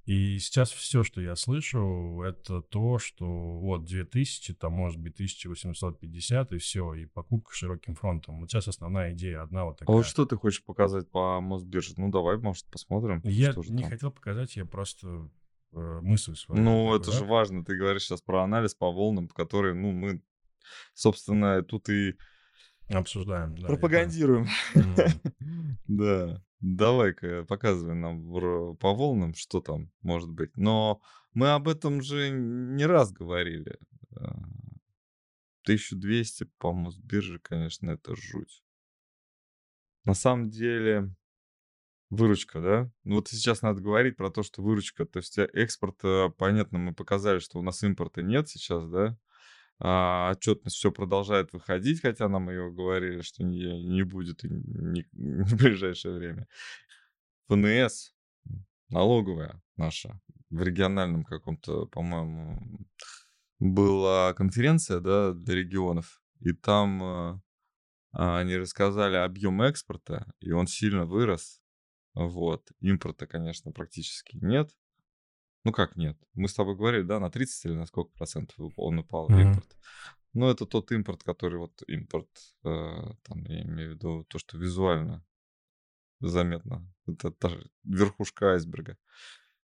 И 0.06 0.40
сейчас 0.40 0.72
все, 0.72 1.04
что 1.04 1.22
я 1.22 1.36
слышу, 1.36 2.22
это 2.24 2.62
то, 2.62 2.98
что 2.98 3.26
вот 3.26 3.86
2000, 3.86 4.56
там 4.56 4.74
может 4.74 5.00
быть 5.00 5.14
1850 5.14 6.54
и 6.54 6.58
все, 6.58 6.94
и 6.96 7.06
покупка 7.06 7.54
широким 7.54 7.96
фронтом. 7.96 8.42
Вот 8.42 8.50
сейчас 8.50 8.68
основная 8.68 9.14
идея 9.14 9.44
одна 9.44 9.66
вот 9.66 9.78
такая. 9.78 9.96
А 9.96 9.98
вот 9.98 10.06
что 10.06 10.26
ты 10.26 10.38
хочешь 10.38 10.64
показать 10.64 11.10
по 11.10 11.40
Мосбирже? 11.40 11.94
Ну 11.98 12.10
давай, 12.10 12.38
может, 12.40 12.66
посмотрим. 12.66 13.22
Я 13.24 13.54
не 13.70 13.84
там. 13.84 13.92
хотел 13.92 14.12
показать, 14.12 14.56
я 14.56 14.66
просто 14.66 15.30
э, 15.72 16.00
мысль 16.02 16.36
свою. 16.36 16.62
Ну, 16.62 16.72
такую, 16.72 17.00
это 17.00 17.12
да? 17.12 17.18
же 17.18 17.26
важно. 17.26 17.64
Ты 17.64 17.78
говоришь 17.78 18.04
сейчас 18.04 18.22
про 18.22 18.44
анализ 18.44 18.74
по 18.74 18.92
волнам, 18.92 19.28
которые, 19.28 19.76
ну, 19.76 19.92
мы, 19.92 20.22
собственно, 20.94 21.64
тут 21.64 21.90
и 21.90 22.16
Обсуждаем. 22.90 23.56
да, 23.58 23.68
пропагандируем. 23.68 24.48
Да, 25.88 26.42
давай-ка 26.62 27.44
показывай 27.46 27.96
нам 27.96 28.78
по 28.78 28.94
волнам, 28.94 29.34
что 29.34 29.60
там 29.60 29.92
может 30.02 30.30
быть. 30.30 30.56
Но 30.56 31.02
мы 31.34 31.50
об 31.52 31.68
этом 31.68 32.02
же 32.02 32.30
не 32.30 32.86
раз 32.86 33.12
говорили. 33.12 33.78
А, 34.16 34.38
1200 35.64 36.46
по 36.58 36.72
Мосбирже, 36.72 37.40
конечно, 37.40 37.92
это 37.92 38.16
жуть. 38.16 38.64
На 40.06 40.14
самом 40.14 40.50
деле, 40.50 41.14
выручка, 42.10 42.62
да? 42.62 42.92
Ну 43.04 43.16
Вот 43.16 43.28
сейчас 43.30 43.62
надо 43.62 43.82
говорить 43.82 44.18
про 44.18 44.30
то, 44.30 44.44
что 44.44 44.62
выручка, 44.62 45.06
то 45.06 45.18
есть 45.18 45.38
э, 45.38 45.46
экспорт, 45.54 46.04
э, 46.04 46.30
понятно, 46.38 46.78
мы 46.78 46.94
показали, 46.94 47.40
что 47.40 47.60
у 47.60 47.64
нас 47.64 47.84
импорта 47.84 48.22
нет 48.22 48.50
сейчас, 48.50 48.88
да? 48.88 49.18
А, 49.84 50.32
отчетность 50.32 50.76
все 50.76 50.92
продолжает 50.92 51.54
выходить, 51.54 52.02
хотя 52.02 52.30
нам 52.30 52.52
ее 52.52 52.72
говорили, 52.72 53.22
что 53.22 53.44
не, 53.44 53.84
не 53.84 54.04
будет 54.04 54.44
и 54.44 54.48
не, 54.50 55.08
в 55.12 55.56
ближайшее 55.56 56.16
время. 56.16 56.48
ФНС, 57.48 58.14
налоговая 58.90 59.60
наша, 59.78 60.22
в 60.52 60.62
региональном 60.62 61.24
каком-то, 61.24 61.88
по-моему, 61.88 62.86
была 63.58 64.36
конференция, 64.36 65.00
да, 65.00 65.34
для 65.34 65.56
регионов, 65.56 66.22
и 66.42 66.54
там 66.54 67.04
э, 67.04 67.42
а, 68.12 68.40
они 68.40 68.58
рассказали 68.58 69.16
объем 69.16 69.64
экспорта, 69.64 70.32
и 70.42 70.52
он 70.52 70.68
сильно 70.68 71.06
вырос. 71.06 71.60
Вот. 72.14 72.72
Импорта, 72.82 73.26
конечно, 73.26 73.72
практически 73.72 74.38
нет. 74.38 74.70
Ну 75.64 75.72
как 75.72 75.96
нет? 75.96 76.18
Мы 76.34 76.48
с 76.48 76.54
тобой 76.54 76.76
говорили, 76.76 77.04
да, 77.04 77.20
на 77.20 77.30
30 77.30 77.66
или 77.66 77.74
на 77.74 77.86
сколько 77.86 78.12
процентов 78.12 78.56
он 78.76 79.00
упал 79.00 79.30
Мгм. 79.30 79.42
импорт. 79.42 79.78
Ну, 80.34 80.50
это 80.50 80.66
тот 80.66 80.92
импорт, 80.92 81.24
который 81.24 81.60
вот 81.60 81.84
импорт, 81.88 82.30
э, 82.64 83.14
там, 83.24 83.44
я 83.46 83.62
имею 83.64 83.92
в 83.92 83.94
виду 83.96 84.26
то, 84.30 84.40
что 84.40 84.58
визуально 84.58 85.26
заметно. 86.20 86.88
Это 87.06 87.32
та 87.32 87.50
же 87.50 87.70
верхушка 87.84 88.54
айсберга. 88.54 88.98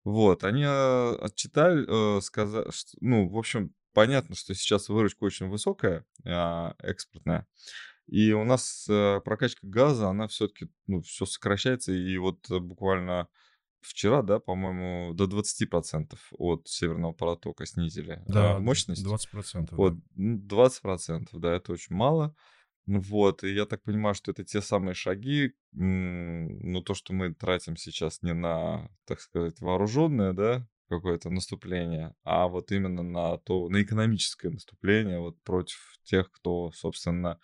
Вот, 0.04 0.44
они 0.44 0.64
э, 0.64 1.16
отчитали, 1.16 2.20
сказали, 2.22 2.70
ну, 3.02 3.28
в 3.30 3.38
общем, 3.38 3.74
понятно, 3.94 4.36
что 4.36 4.54
сейчас 4.54 4.90
выручка 4.90 5.24
очень 5.24 5.50
высокая, 5.50 6.06
а, 6.24 6.76
экспортная, 6.80 7.48
и 8.08 8.32
у 8.32 8.46
нас 8.46 8.88
э, 8.90 9.20
прокачка 9.26 9.60
газа, 9.68 10.08
она 10.08 10.28
все-таки, 10.28 10.70
ну, 10.88 11.02
все 11.02 11.26
сокращается, 11.26 11.92
и 11.92 12.18
вот 12.18 12.50
э, 12.50 12.60
буквально 12.60 13.28
вчера, 13.88 14.22
да, 14.22 14.40
по-моему, 14.40 15.14
до 15.14 15.26
20% 15.26 16.18
от 16.38 16.68
Северного 16.68 17.14
потока 17.14 17.66
снизили 17.66 18.22
Да, 18.28 18.56
а, 18.56 18.60
мощность. 18.60 19.06
20%. 19.06 19.70
да. 19.72 19.76
Вот, 19.76 19.94
ну, 20.16 20.38
20%, 20.38 21.28
да, 21.34 21.56
это 21.56 21.74
очень 21.74 21.96
мало. 21.96 22.36
Вот, 22.86 23.44
и 23.44 23.54
я 23.54 23.66
так 23.66 23.84
понимаю, 23.84 24.16
что 24.16 24.32
это 24.32 24.46
те 24.46 24.62
самые 24.62 24.94
шаги, 24.94 25.54
ну, 25.74 26.82
то, 26.82 26.94
что 26.94 27.14
мы 27.14 27.34
тратим 27.34 27.76
сейчас 27.76 28.22
не 28.22 28.34
на, 28.34 28.90
так 29.06 29.20
сказать, 29.20 29.60
вооруженное, 29.60 30.32
да, 30.32 30.66
какое-то 30.88 31.30
наступление, 31.30 32.14
а 32.24 32.48
вот 32.48 32.72
именно 32.72 33.04
на 33.04 33.38
то, 33.40 33.68
на 33.68 33.82
экономическое 33.82 34.50
наступление 34.50 35.20
вот 35.20 35.42
против 35.44 35.78
тех, 36.04 36.32
кто, 36.32 36.72
собственно, 36.72 37.40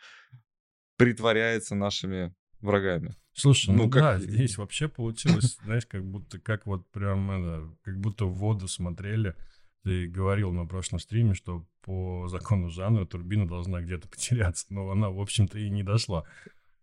притворяется 0.95 1.75
нашими 1.75 2.33
врагами. 2.63 3.15
Слушай, 3.33 3.71
ну, 3.71 3.83
Ну, 3.83 3.89
как 3.89 4.01
да, 4.01 4.19
здесь 4.19 4.57
вообще 4.57 4.87
получилось, 4.87 5.57
знаешь, 5.63 5.85
как 5.85 6.05
будто, 6.05 6.39
как 6.39 6.65
вот 6.65 6.89
прям, 6.91 7.31
это, 7.31 7.69
как 7.83 7.99
будто 7.99 8.25
в 8.25 8.33
воду 8.33 8.67
смотрели. 8.67 9.35
Ты 9.83 10.07
говорил 10.07 10.53
на 10.53 10.65
прошлом 10.65 10.99
стриме, 10.99 11.33
что 11.33 11.65
по 11.81 12.27
закону 12.29 12.69
жанра 12.69 13.05
турбина 13.05 13.47
должна 13.47 13.81
где-то 13.81 14.07
потеряться, 14.07 14.65
но 14.69 14.89
она, 14.89 15.09
в 15.09 15.19
общем-то, 15.19 15.59
и 15.59 15.69
не 15.69 15.83
дошла 15.83 16.23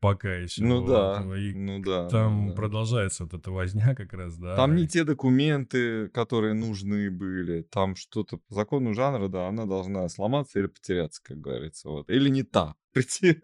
пока 0.00 0.34
еще. 0.34 0.64
Ну 0.64 0.80
Вот, 0.80 0.88
да, 0.88 1.38
И 1.38 1.54
ну 1.54 1.80
да. 1.80 2.08
там 2.08 2.48
да. 2.48 2.54
продолжается 2.54 3.24
вот 3.24 3.34
эта 3.34 3.50
возня 3.50 3.94
как 3.94 4.12
раз, 4.12 4.36
да. 4.36 4.56
Там 4.56 4.74
не 4.74 4.88
те 4.88 5.04
документы, 5.04 6.08
которые 6.08 6.54
нужны 6.54 7.10
были. 7.10 7.62
Там 7.62 7.96
что-то 7.96 8.38
по 8.38 8.54
закону 8.54 8.94
жанра, 8.94 9.28
да, 9.28 9.48
она 9.48 9.66
должна 9.66 10.08
сломаться 10.08 10.58
или 10.58 10.66
потеряться, 10.66 11.22
как 11.22 11.38
говорится. 11.38 11.88
Вот. 11.88 12.10
Или 12.10 12.28
не 12.28 12.42
та. 12.42 12.74
Прийти, 12.92 13.40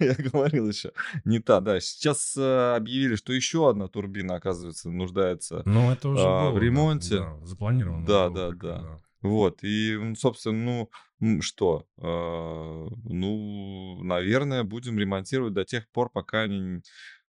я 0.00 0.14
говорил 0.14 0.68
еще, 0.68 0.90
не 1.24 1.38
та, 1.38 1.60
да. 1.60 1.78
Сейчас 1.78 2.36
э, 2.36 2.74
объявили, 2.74 3.14
что 3.14 3.32
еще 3.32 3.70
одна 3.70 3.86
турбина, 3.86 4.34
оказывается, 4.34 4.90
нуждается. 4.90 5.62
Ну, 5.66 5.92
это 5.92 6.08
уже 6.08 6.24
а, 6.24 6.46
было, 6.46 6.50
в 6.50 6.54
да, 6.54 6.60
ремонте. 6.60 7.18
да, 7.18 7.38
запланировано. 7.44 8.04
Да, 8.04 8.28
было 8.28 8.34
да, 8.34 8.50
как-то, 8.50 8.66
да. 8.66 9.07
Вот, 9.20 9.64
и, 9.64 9.98
собственно, 10.16 10.86
ну, 11.18 11.42
что, 11.42 11.86
э, 11.96 12.02
ну, 12.02 14.02
наверное, 14.02 14.62
будем 14.62 14.98
ремонтировать 14.98 15.54
до 15.54 15.64
тех 15.64 15.88
пор, 15.90 16.10
пока 16.10 16.42
они 16.42 16.82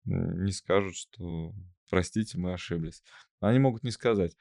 не 0.04 0.52
скажут, 0.52 0.96
что, 0.96 1.54
простите, 1.88 2.36
мы 2.36 2.52
ошиблись. 2.52 3.02
Они 3.40 3.58
могут 3.58 3.82
не 3.82 3.90
сказать. 3.90 4.36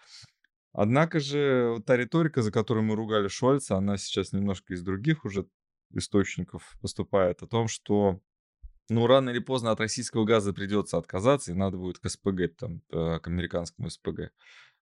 Однако 0.74 1.20
же 1.20 1.82
та 1.86 1.96
риторика, 1.96 2.42
за 2.42 2.52
которую 2.52 2.84
мы 2.84 2.96
ругали 2.96 3.28
Шольца, 3.28 3.78
она 3.78 3.98
сейчас 3.98 4.34
немножко 4.34 4.74
из 4.74 4.84
других 4.84 5.26
уже 5.26 5.48
источников 5.92 6.76
поступает, 6.82 7.42
о 7.42 7.48
том, 7.48 7.68
что 7.68 8.20
ну, 8.90 9.08
рано 9.08 9.30
или 9.30 9.40
поздно 9.40 9.72
от 9.72 9.80
российского 9.80 10.26
газа 10.26 10.52
придется 10.52 10.98
отказаться, 10.98 11.52
и 11.52 11.56
надо 11.56 11.78
будет 11.78 12.00
к 12.00 12.10
СПГ, 12.10 12.56
там, 12.58 12.82
э, 12.92 13.20
к 13.20 13.28
американскому 13.28 13.90
СПГ 13.90 14.32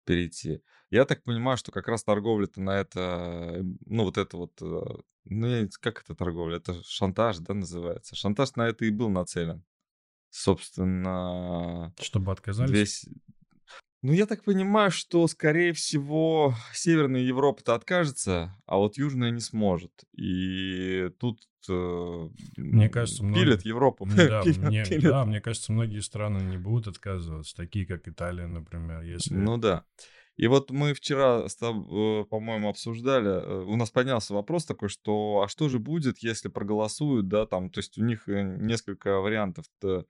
перейти. 0.09 0.63
Я 0.89 1.05
так 1.05 1.23
понимаю, 1.23 1.55
что 1.55 1.71
как 1.71 1.87
раз 1.87 2.03
торговля-то 2.03 2.59
на 2.59 2.79
это, 2.79 2.99
э, 2.99 3.63
ну, 3.85 4.05
вот 4.05 4.17
это 4.17 4.37
вот, 4.37 4.59
э, 4.59 4.81
ну, 5.25 5.69
как 5.81 6.01
это 6.01 6.15
торговля? 6.15 6.57
Это 6.57 6.81
шантаж, 6.83 7.37
да, 7.37 7.53
называется? 7.53 8.15
Шантаж 8.15 8.55
на 8.55 8.67
это 8.67 8.85
и 8.85 8.89
был 8.89 9.09
нацелен. 9.11 9.63
Собственно, 10.31 11.93
Чтобы 11.99 12.31
отказались? 12.31 12.71
весь... 12.71 13.05
Ну, 14.01 14.13
я 14.13 14.25
так 14.25 14.43
понимаю, 14.45 14.91
что, 14.91 15.27
скорее 15.27 15.73
всего, 15.73 16.53
Северная 16.73 17.21
Европа-то 17.21 17.75
откажется, 17.75 18.55
а 18.65 18.77
вот 18.77 18.97
Южная 18.97 19.29
не 19.31 19.41
сможет. 19.41 19.91
И 20.17 21.09
тут 21.19 21.41
э, 21.69 22.29
Мне 22.57 22.87
кажется, 22.89 23.23
многие- 23.25 23.43
пилят 23.43 23.61
Европу. 23.65 24.05
Да, 24.15 24.41
Пилят- 24.41 24.57
мне, 24.69 24.85
пилят. 24.85 25.03
да, 25.03 25.25
мне 25.25 25.41
кажется, 25.41 25.73
многие 25.73 25.99
страны 25.99 26.39
не 26.43 26.57
будут 26.57 26.87
отказываться, 26.87 27.53
такие 27.55 27.85
как 27.85 28.07
Италия, 28.07 28.47
например, 28.47 29.01
если... 29.01 29.35
Ну 29.35 29.57
да. 29.57 29.83
И 30.37 30.47
вот 30.47 30.71
мы 30.71 30.93
вчера, 30.93 31.45
э, 31.45 32.23
по-моему, 32.29 32.69
обсуждали, 32.69 33.27
э, 33.29 33.63
у 33.65 33.75
нас 33.75 33.91
поднялся 33.91 34.33
вопрос 34.33 34.63
такой, 34.63 34.87
что 34.87 35.41
а 35.43 35.49
что 35.49 35.67
же 35.67 35.79
будет, 35.79 36.19
если 36.19 36.47
проголосуют, 36.47 37.27
да, 37.27 37.45
там, 37.45 37.69
то 37.69 37.79
есть 37.81 37.97
у 37.97 38.03
них 38.05 38.29
э, 38.29 38.43
несколько 38.61 39.19
вариантов. 39.19 39.65
М, 39.83 40.05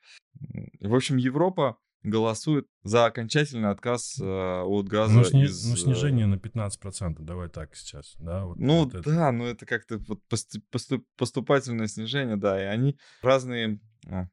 В 0.79 0.93
общем, 0.93 1.17
Европа 1.17 1.77
голосует 2.03 2.67
за 2.83 3.05
окончательный 3.05 3.69
отказ 3.69 4.19
э, 4.19 4.61
от 4.61 4.87
газа 4.87 5.17
ну, 5.17 5.23
сни- 5.23 5.43
из... 5.43 5.65
ну, 5.65 5.73
э, 5.73 5.77
снижение 5.77 6.25
на 6.25 6.35
15%, 6.35 7.21
давай 7.21 7.49
так 7.49 7.75
сейчас, 7.75 8.15
да? 8.19 8.45
Вот, 8.45 8.57
Ну 8.57 8.85
вот 8.85 8.95
это. 8.95 9.09
да, 9.09 9.31
но 9.31 9.45
это 9.45 9.65
как-то 9.65 9.97
вот 9.97 10.21
поступ- 10.29 11.05
поступательное 11.17 11.87
снижение, 11.87 12.37
да, 12.37 12.61
и 12.61 12.65
они 12.65 12.97
разные 13.21 13.79
а, 14.07 14.27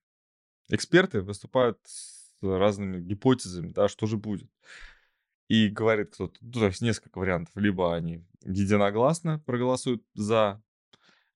эксперты 0.69 1.23
выступают 1.23 1.79
с 1.85 2.37
разными 2.41 3.01
гипотезами, 3.01 3.69
да, 3.69 3.89
что 3.89 4.07
же 4.07 4.17
будет. 4.17 4.51
И 5.49 5.69
говорит 5.69 6.13
кто-то, 6.13 6.37
ну, 6.41 6.53
то 6.53 6.67
есть 6.67 6.83
несколько 6.83 7.19
вариантов. 7.19 7.55
Либо 7.57 7.95
они 7.95 8.25
единогласно 8.43 9.39
проголосуют 9.41 10.03
за, 10.15 10.63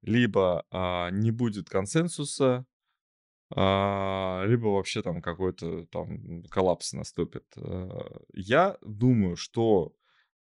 либо 0.02 0.64
а, 0.70 1.10
не 1.10 1.30
будет 1.30 1.68
консенсуса, 1.68 2.66
либо 3.52 4.68
вообще 4.68 5.02
там 5.02 5.20
какой-то 5.20 5.86
там 5.86 6.44
коллапс 6.44 6.92
наступит. 6.92 7.44
А, 7.56 8.22
Я 8.32 8.76
думаю, 8.82 9.36
что 9.36 9.92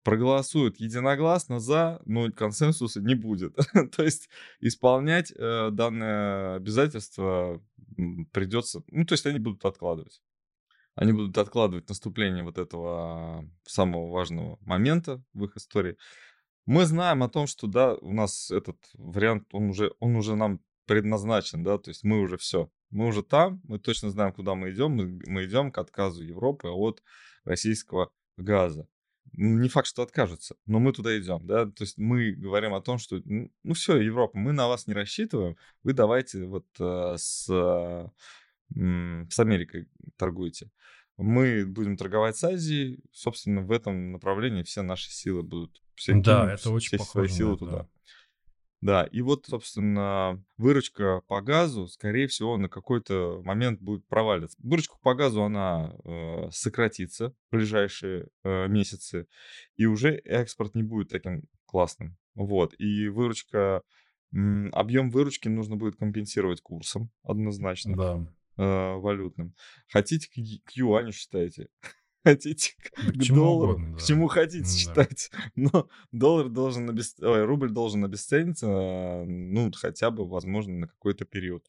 проголосуют 0.03 0.79
единогласно 0.79 1.59
за, 1.59 2.01
но 2.05 2.31
консенсуса 2.31 3.01
не 3.01 3.15
будет. 3.15 3.55
То 3.95 4.03
есть 4.03 4.29
исполнять 4.59 5.31
э, 5.31 5.69
данное 5.71 6.55
обязательство 6.55 7.63
придется, 8.31 8.81
ну 8.87 9.05
то 9.05 9.13
есть 9.13 9.25
они 9.25 9.39
будут 9.39 9.65
откладывать. 9.65 10.21
Они 10.95 11.13
будут 11.13 11.37
откладывать 11.37 11.87
наступление 11.87 12.43
вот 12.43 12.57
этого 12.57 13.49
самого 13.65 14.09
важного 14.09 14.57
момента 14.61 15.23
в 15.33 15.45
их 15.45 15.55
истории. 15.55 15.95
Мы 16.65 16.85
знаем 16.85 17.23
о 17.23 17.29
том, 17.29 17.47
что 17.47 17.67
да, 17.67 17.95
у 17.95 18.13
нас 18.13 18.51
этот 18.51 18.77
вариант, 18.93 19.47
он 19.51 19.69
уже, 19.69 19.93
он 19.99 20.15
уже 20.15 20.35
нам 20.35 20.59
предназначен, 20.89 21.63
да, 21.63 21.77
то 21.77 21.91
есть 21.91 22.03
мы 22.03 22.19
уже 22.19 22.37
все, 22.37 22.71
мы 22.89 23.05
уже 23.05 23.21
там, 23.21 23.61
мы 23.63 23.77
точно 23.77 24.09
знаем, 24.09 24.33
куда 24.33 24.55
мы 24.55 24.71
идем, 24.71 24.91
мы, 24.91 25.21
мы 25.27 25.45
идем 25.45 25.71
к 25.71 25.77
отказу 25.77 26.23
Европы 26.23 26.69
от 26.69 27.03
российского 27.43 28.11
газа. 28.37 28.87
не 29.33 29.69
факт, 29.69 29.87
что 29.87 30.01
откажутся, 30.01 30.55
но 30.65 30.79
мы 30.79 30.91
туда 30.91 31.15
идем, 31.19 31.45
да, 31.45 31.67
то 31.67 31.83
есть 31.83 31.99
мы 31.99 32.31
говорим 32.31 32.73
о 32.73 32.81
том, 32.81 32.97
что, 32.97 33.21
ну 33.23 33.73
все, 33.75 33.97
Европа, 33.97 34.35
мы 34.35 34.51
на 34.51 34.67
вас 34.67 34.87
не 34.87 34.95
рассчитываем, 34.95 35.57
вы 35.83 35.93
давайте 35.93 36.45
вот 36.45 36.65
э, 36.79 37.15
с, 37.17 37.47
э, 37.47 38.07
с 39.29 39.39
Америкой 39.39 39.87
торгуйте. 40.17 40.71
Мы 41.17 41.67
будем 41.67 41.97
торговать 41.97 42.35
с 42.35 42.43
Азией, 42.43 42.99
собственно, 43.11 43.61
в 43.61 43.71
этом 43.71 44.13
направлении 44.13 44.63
все 44.63 44.81
наши 44.81 45.11
силы 45.11 45.43
будут. 45.43 45.83
Все 45.93 46.13
да, 46.13 46.45
кинем, 46.45 46.55
это 46.55 46.71
очень 46.71 46.87
все 46.87 46.97
похоже 46.97 47.11
свои 47.11 47.37
силы 47.37 47.57
туда. 47.57 47.71
Да. 47.71 47.87
Да, 48.81 49.03
и 49.03 49.21
вот, 49.21 49.45
собственно, 49.45 50.41
выручка 50.57 51.21
по 51.27 51.41
газу, 51.41 51.87
скорее 51.87 52.27
всего, 52.27 52.57
на 52.57 52.69
какой-то 52.69 53.41
момент 53.43 53.81
будет 53.81 54.07
провалиться. 54.07 54.57
Выручка 54.63 54.95
по 55.01 55.15
газу, 55.15 55.43
она 55.43 55.95
э, 56.05 56.49
сократится 56.51 57.29
в 57.29 57.55
ближайшие 57.55 58.29
э, 58.43 58.67
месяцы, 58.67 59.27
и 59.75 59.85
уже 59.85 60.15
экспорт 60.15 60.75
не 60.75 60.83
будет 60.83 61.09
таким 61.09 61.43
классным. 61.65 62.17
Вот, 62.35 62.73
и 62.79 63.09
выручка, 63.09 63.81
м, 64.33 64.69
объем 64.73 65.09
выручки 65.09 65.49
нужно 65.49 65.75
будет 65.75 65.97
компенсировать 65.97 66.61
курсом 66.61 67.11
однозначно. 67.23 67.97
Да. 67.97 68.33
Э, 68.57 68.95
валютным. 68.95 69.55
Хотите 69.87 70.27
к, 70.27 70.69
к 70.69 70.71
юаню 70.71 71.11
считайте 71.13 71.67
хотите 72.23 72.73
к, 72.77 73.13
к 73.13 73.27
доллару, 73.33 73.73
угодно, 73.73 73.93
да. 73.93 73.97
к 73.97 74.03
чему 74.05 74.27
хотите 74.27 74.63
да. 74.63 74.69
считать. 74.69 75.31
Но 75.55 75.87
доллар 76.11 76.49
должен 76.49 76.89
обес... 76.89 77.15
Ой, 77.19 77.43
рубль 77.45 77.71
должен 77.71 78.03
обесцениться, 78.03 78.67
ну, 79.25 79.71
хотя 79.75 80.11
бы, 80.11 80.27
возможно, 80.27 80.73
на 80.73 80.87
какой-то 80.87 81.25
период. 81.25 81.65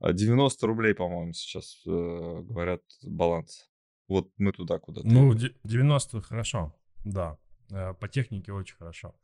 90 0.00 0.66
рублей, 0.66 0.94
по-моему, 0.94 1.32
сейчас 1.32 1.82
э, 1.86 1.90
говорят 1.90 2.82
баланс. 3.02 3.70
Вот 4.08 4.30
мы 4.36 4.52
туда 4.52 4.78
куда-то. 4.78 5.08
Ну, 5.08 5.34
90 5.64 6.20
хорошо, 6.20 6.74
да. 7.04 7.38
Э, 7.70 7.94
по 7.94 8.08
технике 8.08 8.52
очень 8.52 8.76
хорошо. 8.76 9.14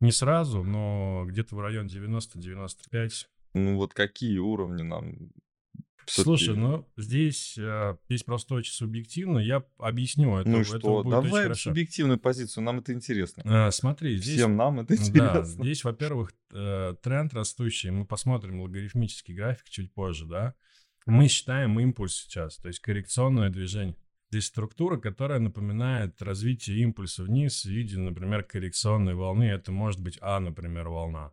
Не 0.00 0.12
сразу, 0.12 0.62
но 0.62 1.24
где-то 1.26 1.56
в 1.56 1.60
район 1.60 1.86
90-95. 1.86 3.26
Ну 3.54 3.76
вот 3.76 3.94
какие 3.94 4.38
уровни 4.38 4.82
нам 4.82 5.32
Слушай, 6.08 6.56
ну 6.56 6.86
здесь, 6.96 7.56
э, 7.58 7.96
здесь 8.08 8.22
просто 8.22 8.54
очень 8.54 8.72
субъективно. 8.72 9.38
Я 9.38 9.64
объясню 9.78 10.38
это. 10.38 10.48
Ну 10.48 10.64
что, 10.64 11.00
это 11.00 11.10
давай 11.10 11.54
субъективную 11.54 12.18
позицию, 12.18 12.64
нам 12.64 12.78
это 12.78 12.92
интересно. 12.92 13.42
А, 13.46 13.70
смотри, 13.70 14.16
здесь... 14.16 14.36
Всем 14.36 14.56
нам 14.56 14.80
это 14.80 14.94
интересно. 14.96 15.34
Да, 15.34 15.44
здесь, 15.44 15.84
во-первых, 15.84 16.32
э, 16.52 16.94
тренд 17.02 17.34
растущий. 17.34 17.90
Мы 17.90 18.06
посмотрим 18.06 18.60
логарифмический 18.60 19.34
график 19.34 19.68
чуть 19.68 19.92
позже, 19.92 20.26
да. 20.26 20.54
Мы 21.06 21.28
считаем 21.28 21.78
импульс 21.80 22.16
сейчас, 22.16 22.56
то 22.58 22.68
есть 22.68 22.80
коррекционное 22.80 23.50
движение. 23.50 23.96
Здесь 24.30 24.46
структура, 24.46 24.98
которая 24.98 25.38
напоминает 25.38 26.20
развитие 26.20 26.80
импульса 26.80 27.22
вниз 27.22 27.64
в 27.64 27.68
виде, 27.68 27.96
например, 27.98 28.42
коррекционной 28.42 29.14
волны. 29.14 29.44
Это 29.44 29.72
может 29.72 30.00
быть 30.00 30.18
А, 30.20 30.38
например, 30.38 30.88
волна. 30.88 31.32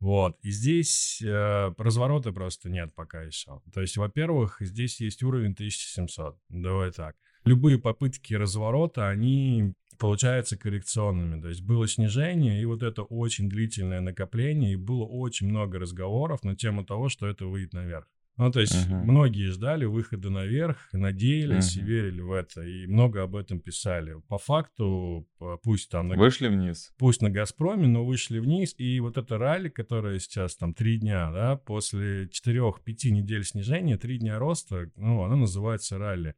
Вот. 0.00 0.38
И 0.42 0.50
здесь 0.50 1.22
э, 1.22 1.74
разворота 1.76 2.32
просто 2.32 2.70
нет 2.70 2.94
пока 2.94 3.22
еще. 3.22 3.60
То 3.72 3.82
есть, 3.82 3.98
во-первых, 3.98 4.56
здесь 4.60 5.00
есть 5.00 5.22
уровень 5.22 5.52
1700. 5.52 6.38
Давай 6.48 6.90
так. 6.90 7.16
Любые 7.44 7.78
попытки 7.78 8.34
разворота, 8.34 9.08
они 9.08 9.74
получаются 9.98 10.56
коррекционными. 10.56 11.40
То 11.40 11.48
есть 11.48 11.62
было 11.62 11.86
снижение, 11.86 12.60
и 12.60 12.64
вот 12.64 12.82
это 12.82 13.02
очень 13.02 13.50
длительное 13.50 14.00
накопление, 14.00 14.72
и 14.72 14.76
было 14.76 15.04
очень 15.04 15.48
много 15.48 15.78
разговоров 15.78 16.42
на 16.42 16.56
тему 16.56 16.84
того, 16.84 17.10
что 17.10 17.26
это 17.26 17.44
выйдет 17.44 17.74
наверх. 17.74 18.08
Ну, 18.40 18.50
то 18.50 18.60
есть 18.60 18.88
uh-huh. 18.88 19.02
многие 19.02 19.50
ждали 19.50 19.84
выхода 19.84 20.30
наверх, 20.30 20.88
надеялись 20.92 21.76
uh-huh. 21.76 21.82
и 21.82 21.84
верили 21.84 22.20
в 22.22 22.32
это, 22.32 22.62
и 22.62 22.86
много 22.86 23.22
об 23.22 23.36
этом 23.36 23.60
писали. 23.60 24.14
По 24.28 24.38
факту, 24.38 25.28
пусть 25.62 25.90
там... 25.90 26.08
На, 26.08 26.16
вышли 26.16 26.48
вниз. 26.48 26.90
Пусть 26.96 27.20
на 27.20 27.28
«Газпроме», 27.28 27.86
но 27.86 28.02
вышли 28.02 28.38
вниз, 28.38 28.74
и 28.78 28.98
вот 29.00 29.18
это 29.18 29.36
ралли, 29.36 29.68
которое 29.68 30.18
сейчас 30.20 30.56
там 30.56 30.72
три 30.72 30.96
дня, 30.96 31.30
да, 31.30 31.56
после 31.56 32.30
четырех-пяти 32.30 33.10
недель 33.10 33.44
снижения, 33.44 33.98
три 33.98 34.16
дня 34.16 34.38
роста, 34.38 34.90
ну, 34.96 35.22
оно 35.22 35.36
называется 35.36 35.98
ралли. 35.98 36.34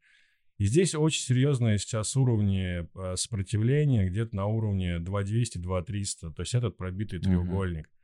И 0.59 0.65
здесь 0.65 0.97
очень 0.97 1.23
серьезные 1.23 1.79
сейчас 1.79 2.17
уровни 2.17 2.85
а, 2.97 3.15
сопротивления, 3.15 4.11
где-то 4.11 4.35
на 4.35 4.47
уровне 4.47 4.97
2200-2300, 4.97 6.33
то 6.35 6.43
есть 6.43 6.55
этот 6.55 6.77
пробитый 6.77 7.21
треугольник. 7.21 7.87
Uh-huh. 7.87 8.02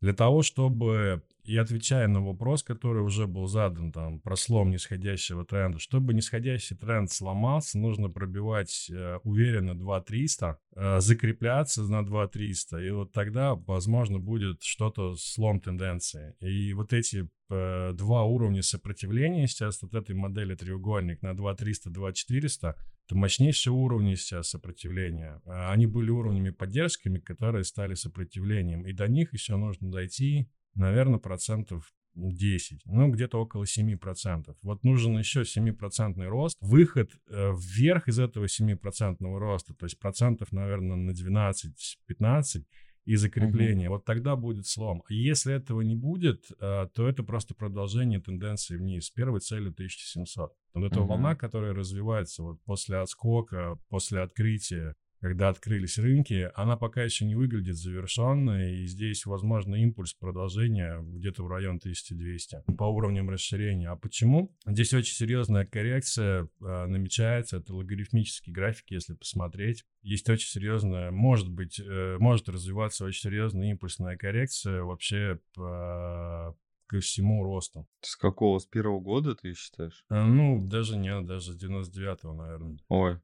Для 0.00 0.14
того, 0.14 0.42
чтобы, 0.42 1.22
и 1.44 1.58
отвечая 1.58 2.08
на 2.08 2.24
вопрос, 2.24 2.62
который 2.62 3.02
уже 3.02 3.26
был 3.26 3.46
задан, 3.46 3.92
там, 3.92 4.18
про 4.18 4.34
слом 4.34 4.70
нисходящего 4.70 5.44
тренда, 5.44 5.78
чтобы 5.78 6.14
нисходящий 6.14 6.74
тренд 6.74 7.10
сломался, 7.10 7.78
нужно 7.78 8.08
пробивать 8.08 8.90
э, 8.90 9.18
уверенно 9.24 9.78
2300, 9.78 10.58
э, 10.74 11.00
закрепляться 11.00 11.82
на 11.82 12.04
2300, 12.04 12.78
и 12.78 12.90
вот 12.90 13.12
тогда, 13.12 13.54
возможно, 13.54 14.18
будет 14.18 14.62
что-то 14.62 15.16
слом 15.16 15.60
тенденции. 15.60 16.34
И 16.40 16.72
вот 16.72 16.94
эти 16.94 17.28
э, 17.50 17.92
два 17.92 18.24
уровня 18.24 18.62
сопротивления 18.62 19.46
сейчас 19.48 19.82
от 19.82 19.94
этой 19.94 20.14
модели 20.14 20.54
треугольник 20.54 21.20
на 21.20 21.36
2300, 21.36 21.90
2400, 21.90 22.74
это 23.10 23.18
мощнейшие 23.18 23.72
уровни 23.72 24.14
сейчас 24.14 24.50
сопротивления. 24.50 25.40
А 25.44 25.72
они 25.72 25.86
были 25.86 26.10
уровнями 26.10 26.50
поддержками, 26.50 27.18
которые 27.18 27.64
стали 27.64 27.94
сопротивлением. 27.94 28.86
И 28.86 28.92
до 28.92 29.08
них 29.08 29.32
еще 29.32 29.56
нужно 29.56 29.90
дойти, 29.90 30.48
наверное, 30.74 31.18
процентов 31.18 31.92
10, 32.14 32.82
ну, 32.86 33.10
где-то 33.10 33.40
около 33.40 33.64
7%. 33.64 34.56
Вот 34.62 34.84
нужен 34.84 35.18
еще 35.18 35.42
7% 35.42 36.24
рост. 36.26 36.56
Выход 36.60 37.10
э, 37.28 37.52
вверх 37.52 38.08
из 38.08 38.18
этого 38.18 38.46
7% 38.46 39.16
роста, 39.20 39.74
то 39.74 39.86
есть 39.86 39.98
процентов, 39.98 40.52
наверное, 40.52 40.96
на 40.96 41.10
12-15, 41.10 42.64
и 43.10 43.16
закрепление. 43.16 43.88
Угу. 43.88 43.96
Вот 43.96 44.04
тогда 44.04 44.36
будет 44.36 44.68
слом. 44.68 45.02
Если 45.08 45.52
этого 45.52 45.80
не 45.80 45.96
будет, 45.96 46.44
э, 46.60 46.86
то 46.94 47.08
это 47.08 47.24
просто 47.24 47.56
продолжение 47.56 48.20
тенденции 48.20 48.76
вниз. 48.76 49.10
Первой 49.10 49.40
целью 49.40 49.72
1700. 49.72 50.52
Вот 50.74 50.84
эта 50.84 51.00
угу. 51.00 51.08
волна, 51.08 51.34
которая 51.34 51.74
развивается 51.74 52.44
вот 52.44 52.62
после 52.62 52.98
отскока, 52.98 53.76
после 53.88 54.20
открытия 54.20 54.94
когда 55.20 55.48
открылись 55.48 55.98
рынки, 55.98 56.50
она 56.54 56.76
пока 56.76 57.02
еще 57.02 57.24
не 57.24 57.34
выглядит 57.34 57.76
завершенной, 57.76 58.76
и 58.76 58.86
здесь, 58.86 59.26
возможно, 59.26 59.74
импульс 59.76 60.14
продолжения 60.14 60.98
где-то 61.00 61.44
в 61.44 61.48
район 61.48 61.76
1200 61.76 62.64
по 62.76 62.84
уровням 62.84 63.28
расширения. 63.28 63.90
А 63.90 63.96
почему? 63.96 64.54
Здесь 64.66 64.94
очень 64.94 65.14
серьезная 65.14 65.66
коррекция 65.66 66.48
э, 66.60 66.86
намечается, 66.86 67.58
это 67.58 67.74
логарифмический 67.74 68.52
график, 68.52 68.90
если 68.90 69.14
посмотреть. 69.14 69.84
Есть 70.02 70.28
очень 70.30 70.48
серьезная, 70.48 71.10
может 71.10 71.48
быть, 71.50 71.78
э, 71.78 72.16
может 72.18 72.48
развиваться 72.48 73.04
очень 73.04 73.20
серьезная 73.20 73.70
импульсная 73.70 74.16
коррекция 74.16 74.82
вообще 74.82 75.38
по 75.54 76.56
ко 76.86 76.98
всему 76.98 77.44
росту. 77.44 77.86
С 78.00 78.16
какого? 78.16 78.58
С 78.58 78.66
первого 78.66 78.98
года 78.98 79.36
ты 79.36 79.54
считаешь? 79.54 80.04
А, 80.08 80.24
ну, 80.24 80.66
даже 80.66 80.96
нет, 80.96 81.24
даже 81.24 81.52
с 81.52 81.64
99-го, 81.64 82.32
наверное. 82.32 82.78
Ой, 82.88 83.20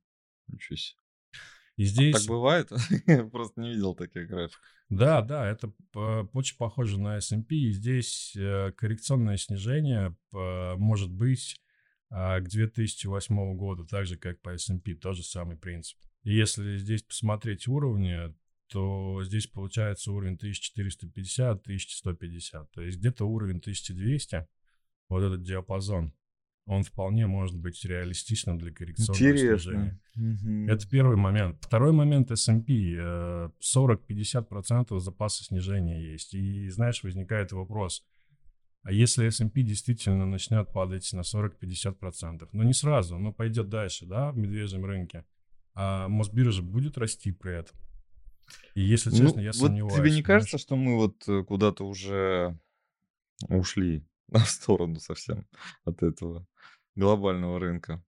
ничего 0.47 0.77
себе. 0.77 1.01
И 1.77 1.85
здесь... 1.85 2.15
А 2.15 2.19
так 2.19 2.29
бывает? 2.29 2.71
Я 3.07 3.25
просто 3.25 3.61
не 3.61 3.75
видел 3.75 3.95
таких 3.95 4.29
графиков. 4.29 4.61
Да, 4.89 5.23
да, 5.23 5.47
это 5.47 5.73
очень 6.33 6.57
похоже 6.57 6.99
на 6.99 7.19
S&P. 7.19 7.55
И 7.55 7.73
здесь 7.73 8.35
э, 8.37 8.73
коррекционное 8.73 9.37
снижение 9.37 10.17
может 10.33 11.11
быть 11.11 11.61
а, 12.11 12.41
к 12.41 12.49
2008 12.49 13.57
году, 13.57 13.85
так 13.85 14.07
же, 14.07 14.17
как 14.17 14.41
по 14.41 14.51
S&P, 14.51 14.95
тот 14.95 15.17
же 15.17 15.23
самый 15.23 15.57
принцип. 15.57 15.99
И 16.23 16.35
если 16.35 16.79
здесь 16.79 17.03
посмотреть 17.03 17.69
уровни, 17.69 18.35
то 18.69 19.23
здесь 19.25 19.47
получается 19.47 20.13
уровень 20.13 20.37
1450-1150. 20.37 22.69
То 22.73 22.83
есть 22.83 22.99
где-то 22.99 23.25
уровень 23.25 23.59
1200, 23.59 24.47
вот 25.09 25.23
этот 25.23 25.43
диапазон 25.43 26.13
он 26.67 26.83
вполне 26.83 27.27
может 27.27 27.57
быть 27.57 27.85
реалистичным 27.85 28.59
для 28.59 28.73
коррекционного 28.73 29.33
Интересно. 29.33 29.59
снижения. 29.59 30.01
Угу. 30.17 30.73
Это 30.73 30.89
первый 30.89 31.17
момент. 31.17 31.59
Второй 31.61 31.93
момент 31.93 32.31
S&P. 32.33 32.97
40-50% 33.61 34.99
запаса 34.99 35.45
снижения 35.45 36.13
есть. 36.13 36.35
И, 36.35 36.69
знаешь, 36.69 37.05
возникает 37.05 37.53
вопрос, 37.53 38.05
а 38.83 38.93
если 38.93 39.27
S&P 39.27 39.63
действительно 39.63 40.27
начнет 40.27 40.73
падать 40.73 41.09
на 41.13 41.21
40-50%, 41.21 42.49
но 42.53 42.63
не 42.65 42.73
сразу, 42.73 43.19
но 43.19 43.33
пойдет 43.33 43.69
дальше, 43.69 44.07
да, 44.07 44.33
в 44.33 44.37
медвежьем 44.37 44.85
рынке, 44.85 45.25
а 45.75 46.09
Мосбиржа 46.09 46.63
будет 46.63 46.99
расти 46.99 47.31
при 47.31 47.61
этом? 47.61 47.77
И 48.75 48.83
если 48.83 49.11
ну, 49.11 49.17
честно, 49.17 49.37
ну, 49.37 49.43
я 49.43 49.51
вот 49.51 49.57
сомневаюсь. 49.57 49.97
Тебе 49.97 50.15
не 50.15 50.23
кажется, 50.23 50.59
что 50.59 50.77
мы 50.77 50.97
вот 50.97 51.29
э, 51.29 51.43
куда-то 51.43 51.85
уже 51.85 52.59
ушли 53.49 54.07
в 54.29 54.47
сторону 54.47 55.01
совсем 55.01 55.47
от 55.85 56.03
этого? 56.03 56.47
глобального 56.97 57.61
рынка. 57.61 58.03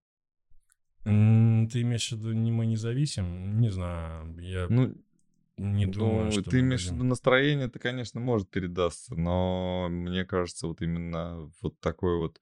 Ты 1.04 1.11
имеешь 1.11 2.09
в 2.11 2.12
виду, 2.12 2.33
не 2.33 2.50
мы 2.50 2.66
не 2.66 2.76
зависим? 2.76 3.61
Не 3.61 3.70
знаю, 3.70 4.35
я 4.40 4.66
ну, 4.68 4.94
не 5.57 5.87
думаю, 5.87 6.26
ну, 6.26 6.31
что... 6.33 6.42
Ты 6.42 6.61
имеешь 6.61 6.87
в 6.87 6.92
виду 6.92 7.04
настроение, 7.04 7.66
это, 7.66 7.78
конечно, 7.78 8.20
может 8.20 8.50
передастся, 8.50 9.14
но 9.14 9.88
мне 9.88 10.24
кажется, 10.24 10.66
вот 10.66 10.83
именно 10.83 11.50
вот 11.62 11.78
такой 11.81 12.18
вот... 12.18 12.40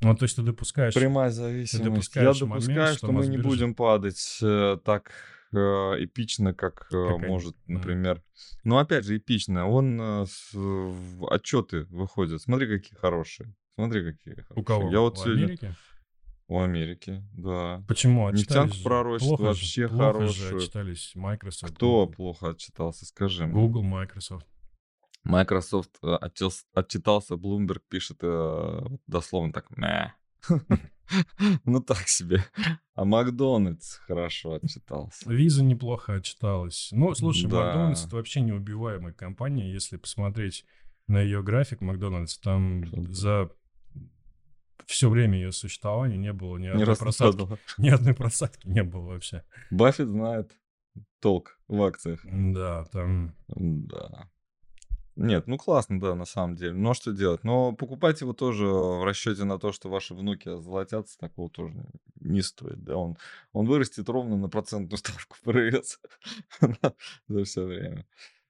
Ну, 0.00 0.14
то 0.16 0.24
есть 0.24 0.36
ты 0.36 0.42
допускаешь... 0.42 0.94
Прямая 0.94 1.30
зависимость. 1.30 1.84
Ты 1.84 1.90
допускаешь 1.90 2.40
Я 2.40 2.46
допускаю, 2.46 2.76
момент, 2.76 2.96
что, 2.98 3.06
что 3.06 3.12
мы 3.12 3.26
не 3.28 3.38
будем 3.38 3.74
падать 3.74 4.38
э, 4.42 4.78
так 4.84 5.12
эпично, 5.58 6.54
как, 6.54 6.88
э, 6.92 7.08
как 7.08 7.28
может, 7.28 7.56
например. 7.66 8.22
Ну, 8.64 8.78
опять 8.78 9.04
же, 9.04 9.16
эпично. 9.16 9.68
Он 9.68 10.00
э, 10.00 10.26
с, 10.26 10.52
в 10.54 11.32
отчеты 11.32 11.84
выходит. 11.84 12.40
Смотри, 12.42 12.66
какие 12.66 12.98
хорошие. 12.98 13.54
Смотри, 13.74 14.12
какие 14.12 14.34
хорошие. 14.34 14.60
У 14.60 14.64
кого? 14.64 14.90
Я 14.90 15.00
вот 15.00 15.18
в 15.18 15.22
сегодня... 15.22 15.44
Америке? 15.44 15.74
У 16.48 16.60
Америки, 16.60 17.24
да. 17.32 17.82
Почему? 17.88 18.28
Нефтянку 18.28 18.76
пророчество 18.84 19.36
плохо 19.36 19.42
вообще 19.48 19.88
плохо 19.88 20.04
хорошую. 20.04 20.50
Же 20.50 20.56
отчитались 20.56 21.12
Microsoft. 21.14 21.74
Кто 21.74 22.00
Google. 22.00 22.14
плохо 22.14 22.50
отчитался, 22.50 23.06
скажи 23.06 23.46
мне. 23.46 23.54
Google, 23.54 23.82
Microsoft. 23.82 24.46
Microsoft 25.24 25.98
э, 26.02 26.14
отчитался, 26.74 27.34
Bloomberg 27.34 27.80
пишет 27.88 28.18
э, 28.22 28.80
дословно 29.06 29.52
так, 29.52 29.70
Мэ. 29.70 30.12
ну 31.64 31.80
так 31.80 32.08
себе. 32.08 32.44
А 32.94 33.04
Макдональдс 33.04 33.96
хорошо 34.06 34.54
отчитался. 34.54 35.30
Виза 35.30 35.64
неплохо 35.64 36.14
отчиталась. 36.14 36.88
Ну, 36.92 37.14
слушай, 37.14 37.48
да. 37.48 37.64
Макдональдс 37.64 38.06
это 38.06 38.16
вообще 38.16 38.40
неубиваемая 38.40 39.12
компания. 39.12 39.72
Если 39.72 39.96
посмотреть 39.96 40.64
на 41.06 41.20
ее 41.20 41.42
график 41.42 41.80
Макдональдс, 41.80 42.38
там 42.38 42.84
за 43.12 43.50
все 44.86 45.08
время 45.08 45.38
ее 45.38 45.52
существования 45.52 46.16
не 46.16 46.32
было 46.32 46.56
ни 46.58 46.66
одной 46.66 46.86
не 46.86 46.94
просадки. 46.94 47.46
Ни 47.78 47.88
одной 47.88 48.14
просадки 48.14 48.66
не 48.66 48.82
было 48.82 49.12
вообще. 49.12 49.44
Баффет 49.70 50.08
знает 50.08 50.52
толк 51.20 51.58
в 51.68 51.82
акциях. 51.82 52.20
Да, 52.24 52.84
там... 52.86 53.34
Да. 53.48 54.28
Нет, 55.16 55.46
ну 55.46 55.58
классно, 55.58 56.00
да, 56.00 56.14
на 56.14 56.24
самом 56.24 56.56
деле. 56.56 56.72
Но 56.72 56.94
что 56.94 57.12
делать? 57.12 57.44
Но 57.44 57.72
покупать 57.72 58.20
его 58.22 58.32
тоже 58.32 58.64
в 58.66 59.04
расчете 59.04 59.44
на 59.44 59.58
то, 59.58 59.70
что 59.70 59.90
ваши 59.90 60.14
внуки 60.14 60.48
золотятся, 60.48 61.18
такого 61.18 61.50
тоже 61.50 61.74
не 62.20 62.40
стоит. 62.40 62.82
Да? 62.82 62.96
Он, 62.96 63.18
он 63.52 63.66
вырастет 63.66 64.08
ровно 64.08 64.36
на 64.36 64.48
процентную 64.48 64.98
ставку 64.98 65.36
ПРС 65.44 66.00
за 67.28 67.44
все 67.44 67.64
время. 67.64 68.06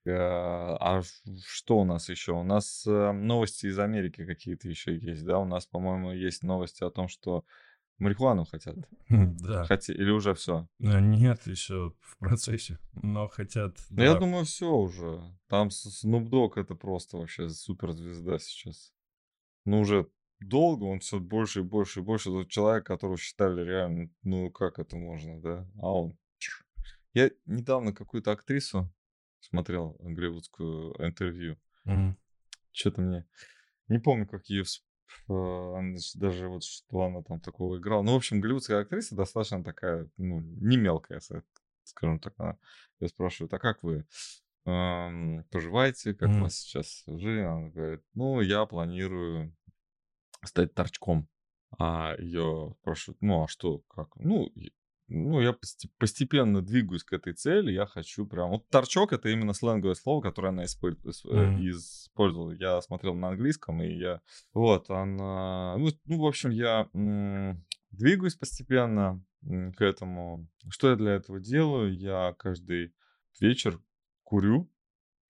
А, 0.07 0.77
а 0.81 1.03
что 1.45 1.79
у 1.79 1.85
нас 1.85 2.09
еще? 2.09 2.33
У 2.33 2.43
нас 2.45 2.85
э, 2.87 3.13
новости 3.13 3.67
из 3.67 3.79
Америки 3.79 4.25
какие-то 4.25 4.69
еще 4.69 4.97
есть, 4.97 5.25
да? 5.25 5.39
У 5.39 5.45
нас, 5.45 5.67
по-моему, 5.67 6.13
есть 6.13 6.43
новости 6.43 6.85
о 6.85 6.91
том, 6.91 7.09
что 7.09 7.45
Марихуану 8.03 8.45
хотят. 8.45 8.77
Да. 9.09 9.65
Хотя, 9.65 9.93
или 9.93 10.11
уже 10.11 10.35
все? 10.35 10.69
Э, 10.81 11.01
нет, 11.01 11.47
еще 11.47 11.95
в 12.01 12.19
процессе. 12.19 12.79
Но 12.95 13.29
хотят. 13.29 13.77
Ну, 13.91 13.97
да. 13.97 14.05
Я 14.05 14.15
думаю, 14.15 14.45
все 14.45 14.71
уже. 14.71 15.21
Там 15.49 15.69
Snoop 15.69 16.29
Dogg 16.29 16.53
это 16.57 16.75
просто 16.75 17.19
вообще 17.19 17.49
суперзвезда 17.49 18.39
сейчас. 18.39 18.93
Ну, 19.65 19.81
уже 19.81 20.09
долго 20.41 20.85
он 20.85 20.99
все 20.99 21.21
больше 21.21 21.61
и 21.61 21.63
больше 21.63 22.01
и 22.01 22.03
больше. 22.03 22.31
Тот 22.31 22.49
человек, 22.49 22.87
которого 22.87 23.17
считали 23.17 23.63
реально, 23.65 24.11
ну, 24.23 24.51
как 24.51 24.79
это 24.79 24.97
можно, 24.97 25.41
да? 25.41 25.71
А 25.81 25.93
он... 25.93 26.19
Я 27.15 27.31
недавно 27.47 27.93
какую-то 27.93 28.33
актрису 28.33 28.93
смотрел, 29.41 29.97
голливудскую 30.01 30.95
интервью. 30.99 31.57
Mm-hmm. 31.87 32.15
Что-то 32.73 33.01
мне... 33.01 33.27
Не 33.89 33.99
помню, 33.99 34.27
как 34.27 34.47
ее 34.47 34.65
даже 35.29 36.49
вот 36.49 36.65
что 36.65 37.03
она 37.03 37.23
там 37.23 37.41
такого 37.41 37.79
играла. 37.79 38.03
Ну, 38.03 38.13
в 38.13 38.17
общем, 38.17 38.41
голливудская 38.41 38.83
актриса 38.83 39.15
достаточно 39.15 39.63
такая, 39.65 40.09
ну, 40.17 40.41
не 40.41 40.77
мелкая, 40.77 41.21
скажем 41.85 42.19
так. 42.19 42.35
Она, 42.39 42.59
я 43.01 43.09
спрашиваю, 43.09 43.49
а 43.53 43.59
как 43.59 43.83
вы 43.83 44.07
эм, 44.65 45.45
поживаете, 45.51 46.15
как 46.15 46.31
mm. 46.31 46.39
у 46.39 46.43
вас 46.43 46.57
сейчас 46.57 47.05
жизнь? 47.07 47.43
Она 47.43 47.69
говорит, 47.69 48.03
ну, 48.15 48.41
я 48.41 48.67
планирую 48.67 49.55
стать 50.45 50.75
торчком. 50.75 51.29
А 51.79 52.15
ее 52.19 52.75
спрашивают, 52.81 53.21
ну, 53.23 53.45
а 53.45 53.49
что, 53.49 53.79
как? 53.89 54.15
Ну, 54.17 54.51
ну, 55.13 55.41
я 55.41 55.55
постепенно 55.99 56.63
двигаюсь 56.63 57.05
к 57.05 57.13
этой 57.13 57.35
цели, 57.35 57.73
я 57.73 57.87
хочу 57.87 58.27
прям... 58.27 58.51
Вот 58.51 58.69
торчок— 58.69 59.13
это 59.15 59.29
именно 59.29 59.53
сленговое 59.53 59.95
слово, 59.95 60.23
которое 60.23 60.49
она 60.49 60.65
mm-hmm. 60.65 61.69
использовала. 61.71 62.53
Я 62.53 62.81
смотрел 62.81 63.15
на 63.15 63.29
английском, 63.29 63.83
и 63.83 63.93
я... 63.93 64.21
Вот, 64.55 64.91
она... 64.91 65.77
Ну, 65.77 65.91
ну 66.07 66.19
в 66.19 66.27
общем, 66.27 66.51
я 66.51 66.89
двигаюсь 67.91 68.35
постепенно 68.37 69.23
к 69.43 69.83
этому. 69.83 70.49
Что 70.71 70.91
я 70.91 70.97
для 70.97 71.13
этого 71.13 71.41
делаю? 71.41 71.97
Я 71.97 72.35
каждый 72.39 72.95
вечер 73.41 73.81
курю, 74.23 74.71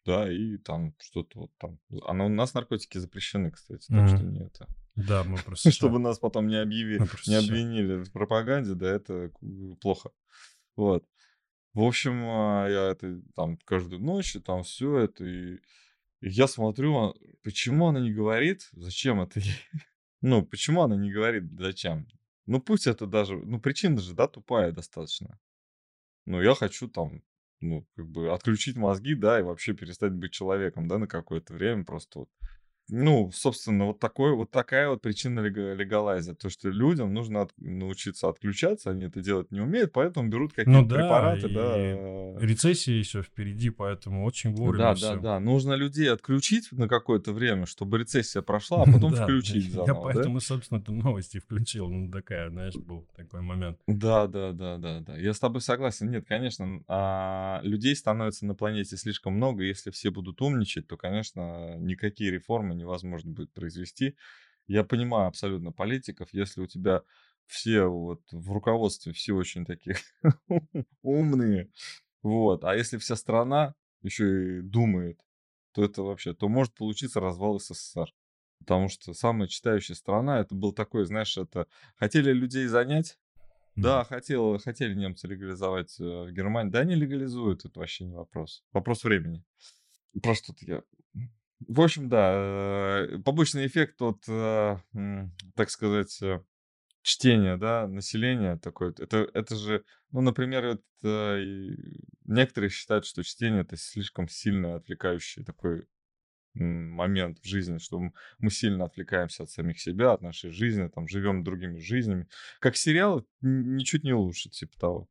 да, 0.05 0.33
и 0.33 0.59
там 0.59 0.95
что-то 1.01 1.41
вот 1.41 1.51
там... 1.59 1.79
А 2.03 2.13
у 2.13 2.29
нас 2.29 2.55
наркотики 2.55 2.99
запрещены, 2.99 3.51
кстати, 3.51 3.87
так 3.89 4.05
mm-hmm. 4.05 4.17
что 4.17 4.25
не 4.25 4.45
это... 4.45 4.69
Да, 4.95 5.25
мы 5.25 5.37
просто... 5.45 5.71
Чтобы 5.71 5.99
нас 5.99 6.19
потом 6.19 6.49
не, 6.49 6.57
объявили, 6.57 7.07
не 7.27 7.35
обвинили 7.35 8.05
в 8.05 8.13
пропаганде, 8.13 8.75
да, 8.75 8.91
это 8.91 9.31
плохо. 9.81 10.11
Вот. 10.77 11.07
В 11.75 11.83
общем, 11.83 12.23
а, 12.25 12.69
я 12.69 12.91
это 12.91 13.23
там 13.35 13.57
каждую 13.65 14.03
ночь, 14.03 14.37
там 14.45 14.63
все 14.63 14.99
это, 14.99 15.25
и, 15.25 15.55
и 16.21 16.29
я 16.29 16.47
смотрю, 16.47 16.97
а, 16.97 17.15
почему 17.43 17.89
она 17.89 18.01
не 18.01 18.13
говорит, 18.13 18.69
зачем 18.73 19.21
это 19.21 19.41
ей? 19.41 19.57
Ну, 20.25 20.47
почему 20.47 20.83
она 20.83 20.95
не 20.95 21.11
говорит, 21.11 21.51
зачем? 21.59 22.07
Ну, 22.47 22.61
пусть 22.61 22.87
это 22.87 23.07
даже, 23.07 23.37
ну, 23.37 23.61
причина 23.61 23.99
же, 23.99 24.15
да, 24.15 24.29
тупая 24.29 24.71
достаточно. 24.71 25.41
Ну, 26.27 26.41
я 26.41 26.55
хочу 26.55 26.89
там, 26.89 27.25
ну, 27.61 27.85
как 27.97 28.09
бы 28.09 28.33
отключить 28.33 28.77
мозги, 28.77 29.17
да, 29.17 29.41
и 29.41 29.43
вообще 29.43 29.73
перестать 29.73 30.13
быть 30.13 30.33
человеком, 30.33 30.87
да, 30.87 30.99
на 30.99 31.09
какое-то 31.09 31.55
время, 31.55 31.85
просто 31.85 32.21
вот 32.21 32.31
ну, 32.89 33.31
собственно, 33.33 33.87
вот, 33.87 34.01
такой, 34.01 34.35
вот 34.35 34.51
такая 34.51 34.89
вот 34.89 35.01
причина 35.01 35.41
легалайза. 35.41 36.35
То, 36.35 36.51
что 36.51 36.69
людям 36.69 37.15
нужно 37.15 37.43
от, 37.43 37.53
научиться 37.59 38.29
отключаться, 38.29 38.91
они 38.91 39.05
это 39.07 39.21
делать 39.21 39.51
не 39.51 39.61
умеют, 39.61 39.93
поэтому 39.93 40.29
берут 40.29 40.53
какие-то 40.53 40.83
ну, 40.83 40.87
да, 40.87 40.97
препараты. 40.97 41.49
Да, 41.49 42.41
рецессия 42.41 42.95
еще 42.95 43.23
впереди, 43.23 43.71
поэтому 43.71 44.25
очень 44.25 44.55
вовремя 44.55 44.79
Да, 44.79 44.95
все. 44.95 45.15
да, 45.15 45.21
да. 45.21 45.41
Нужно 45.41 45.75
людей 45.75 46.11
отключить 46.11 46.71
на 46.73 46.89
какое-то 46.89 47.33
время, 47.33 47.67
чтобы 47.67 47.99
рецессия 47.99 48.43
прошла, 48.43 48.83
а 48.83 48.85
потом 48.93 49.15
включить 49.15 49.71
заново. 49.71 49.87
Я 49.87 49.95
поэтому, 49.95 50.41
собственно, 50.41 50.79
эту 50.79 50.93
новости 50.93 51.39
включил. 51.39 51.89
Ну, 51.89 52.11
такая, 52.11 52.51
знаешь, 52.51 52.75
был 52.75 53.07
такой 53.17 53.41
момент. 53.41 53.79
Да, 53.87 54.27
да, 54.27 54.53
да, 54.53 54.77
да, 54.77 55.01
да. 55.01 55.17
Я 55.17 55.33
с 55.33 55.41
тобой 55.41 55.61
согласен. 55.61 56.11
Нет, 56.11 56.27
конечно, 56.27 56.83
а, 56.89 57.61
людей 57.63 57.95
становится 57.97 58.45
на 58.45 58.55
планете 58.55 58.97
слишком 58.97 59.35
много. 59.35 59.63
Если 59.63 59.91
все 59.91 60.11
будут 60.11 60.43
умничать, 60.43 60.87
то, 60.87 60.97
конечно, 60.97 61.77
никакие 61.79 62.31
реформы 62.31 62.75
невозможно 62.83 63.33
будет 63.33 63.53
произвести. 63.53 64.17
Я 64.67 64.85
понимаю 64.85 65.29
абсолютно 65.29 65.73
политиков, 65.73 66.29
если 66.33 66.61
у 66.61 66.67
тебя 66.67 67.03
все 67.47 67.85
вот 67.85 68.23
в 68.31 68.53
руководстве 68.53 69.13
все 69.13 69.35
очень 69.35 69.65
такие 69.67 69.97
умные, 71.03 71.71
вот, 72.23 72.65
а 72.65 72.77
если 72.77 72.99
вся 72.99 73.17
страна 73.17 73.75
еще 74.03 74.59
и 74.59 74.63
думает, 74.63 75.21
то 75.73 75.85
это 75.85 76.03
вообще, 76.03 76.35
то 76.35 76.49
может 76.49 76.75
получиться 76.75 77.21
развал 77.21 77.59
СССР. 77.59 78.13
Потому 78.61 78.89
что 78.89 79.13
самая 79.13 79.49
читающая 79.49 79.97
страна, 79.97 80.39
это 80.39 80.55
был 80.55 80.73
такой, 80.73 81.05
знаешь, 81.05 81.37
это 81.37 81.67
хотели 81.97 82.33
людей 82.33 82.67
занять, 82.67 83.19
да, 83.75 84.05
хотел, 84.05 84.59
хотели 84.59 84.95
немцы 84.95 85.27
легализовать 85.27 85.99
э, 85.99 86.05
в 86.05 86.31
Германии. 86.31 86.71
Да, 86.71 86.81
они 86.81 86.95
легализуют, 86.95 87.65
это 87.65 87.79
вообще 87.81 88.05
не 88.05 88.15
вопрос. 88.15 88.63
Вопрос 88.73 89.03
времени. 89.03 89.45
Просто 90.23 90.53
я 90.61 90.83
в 91.69 91.81
общем, 91.81 92.09
да, 92.09 92.33
э, 92.35 93.19
побочный 93.25 93.67
эффект 93.67 94.01
от, 94.03 94.23
э, 94.29 94.77
так 95.55 95.71
сказать, 95.71 96.21
э, 96.23 96.41
чтения, 97.03 97.57
да, 97.57 97.87
населения 97.89 98.57
такой, 98.59 98.91
это, 98.91 99.29
это 99.35 99.57
же, 99.57 99.85
ну, 100.11 100.21
например, 100.21 100.65
это, 100.65 101.43
некоторые 102.25 102.71
считают, 102.71 103.07
что 103.07 103.25
чтение 103.25 103.63
это 103.63 103.77
слишком 103.77 104.29
сильно 104.29 104.77
отвлекающий 104.77 105.45
такой 105.45 105.87
момент 106.55 107.39
в 107.39 107.47
жизни, 107.47 107.79
что 107.79 108.01
мы 108.39 108.51
сильно 108.51 108.85
отвлекаемся 108.85 109.45
от 109.45 109.51
самих 109.51 109.81
себя, 109.81 110.13
от 110.13 110.23
нашей 110.23 110.51
жизни, 110.51 110.89
там, 110.89 111.09
живем 111.09 111.45
другими 111.45 111.79
жизнями. 111.79 112.29
Как 112.61 112.77
сериал, 112.77 113.27
ничуть 113.41 114.05
не 114.05 114.13
лучше, 114.13 114.51
типа 114.51 114.79
того. 114.79 115.09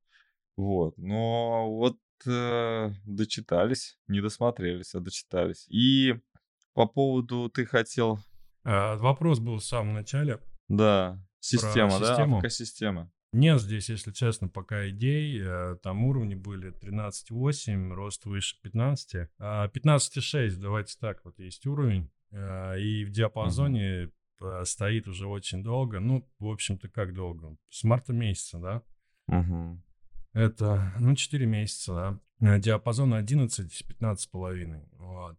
Вот, 0.55 0.97
но 0.97 1.71
вот 1.71 1.97
э, 2.27 2.89
дочитались, 3.05 3.97
не 4.07 4.21
досмотрелись, 4.21 4.93
а 4.93 4.99
дочитались. 4.99 5.65
И 5.69 6.15
по 6.73 6.88
поводу 6.88 7.49
ты 7.49 7.65
хотел... 7.65 8.19
А, 8.63 8.95
вопрос 8.97 9.39
был 9.39 9.57
в 9.57 9.63
самом 9.63 9.93
начале. 9.93 10.39
Да, 10.67 11.19
система, 11.39 11.99
да, 11.99 12.07
систему. 12.07 12.38
АФК-система. 12.38 13.12
Нет 13.34 13.62
здесь, 13.62 13.89
если 13.89 14.12
честно, 14.12 14.49
пока 14.49 14.89
идей. 14.89 15.41
Э, 15.41 15.77
там 15.81 16.03
уровни 16.03 16.36
были 16.36 16.73
13.8, 16.73 17.93
рост 17.93 18.25
выше 18.25 18.57
15. 18.62 19.29
15.6, 19.39 20.47
а, 20.49 20.62
давайте 20.62 20.97
так, 20.99 21.23
вот 21.23 21.39
есть 21.39 21.65
уровень. 21.65 22.12
Э, 22.31 22.77
и 22.77 23.05
в 23.05 23.12
диапазоне 23.12 24.12
угу. 24.39 24.65
стоит 24.65 25.07
уже 25.07 25.27
очень 25.27 25.63
долго. 25.63 26.01
Ну, 26.01 26.27
в 26.39 26.47
общем-то, 26.47 26.89
как 26.89 27.13
долго? 27.13 27.55
С 27.69 27.86
марта 27.86 28.12
месяца, 28.12 28.60
да? 28.60 28.81
Угу. 29.27 29.81
Это, 30.34 30.93
ну, 30.99 31.15
4 31.15 31.45
месяца, 31.45 32.19
да. 32.39 32.60
Диапазон 32.60 33.13
11-15,5. 33.13 34.88
Вот. 34.97 35.38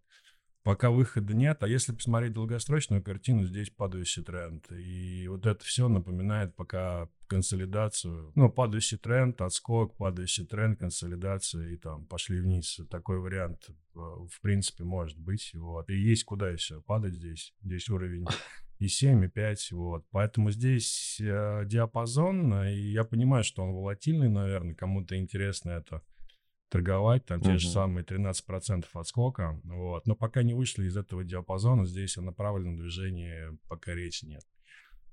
Пока 0.62 0.90
выхода 0.90 1.34
нет. 1.34 1.62
А 1.62 1.68
если 1.68 1.92
посмотреть 1.92 2.32
долгосрочную 2.32 3.02
картину, 3.02 3.44
здесь 3.44 3.70
падающий 3.70 4.22
тренд. 4.22 4.70
И 4.72 5.26
вот 5.28 5.46
это 5.46 5.64
все 5.64 5.88
напоминает 5.88 6.54
пока 6.54 7.08
консолидацию. 7.26 8.32
Ну, 8.34 8.50
падающий 8.50 8.98
тренд, 8.98 9.40
отскок, 9.40 9.96
падающий 9.96 10.46
тренд, 10.46 10.78
консолидация, 10.78 11.70
и 11.70 11.76
там 11.76 12.06
пошли 12.06 12.40
вниз. 12.40 12.80
Такой 12.90 13.18
вариант, 13.18 13.70
э, 13.70 13.72
в 13.94 14.40
принципе, 14.40 14.84
может 14.84 15.18
быть. 15.18 15.50
Вот. 15.54 15.88
И 15.90 15.96
есть 15.96 16.24
куда 16.24 16.50
еще 16.50 16.80
падать 16.82 17.14
здесь. 17.14 17.54
Здесь 17.62 17.88
уровень 17.88 18.26
и 18.78 18.88
7, 18.88 19.24
и 19.24 19.28
5, 19.28 19.72
вот. 19.72 20.04
Поэтому 20.10 20.50
здесь 20.50 21.20
э, 21.20 21.62
диапазон, 21.66 22.64
и 22.64 22.92
я 22.92 23.04
понимаю, 23.04 23.44
что 23.44 23.62
он 23.62 23.72
волатильный, 23.72 24.28
наверное, 24.28 24.74
кому-то 24.74 25.16
интересно 25.16 25.70
это 25.70 26.02
торговать, 26.72 27.26
там 27.26 27.40
те 27.40 27.58
же 27.58 27.68
самые 27.68 28.02
13% 28.02 28.86
отскока, 28.94 29.60
вот. 29.64 30.06
Но 30.06 30.16
пока 30.16 30.42
не 30.42 30.54
вышли 30.54 30.86
из 30.86 30.96
этого 30.96 31.22
диапазона, 31.22 31.84
здесь 31.84 32.16
о 32.16 32.22
направленном 32.22 32.78
движении 32.78 33.58
пока 33.68 33.92
речи 33.92 34.24
нет. 34.24 34.42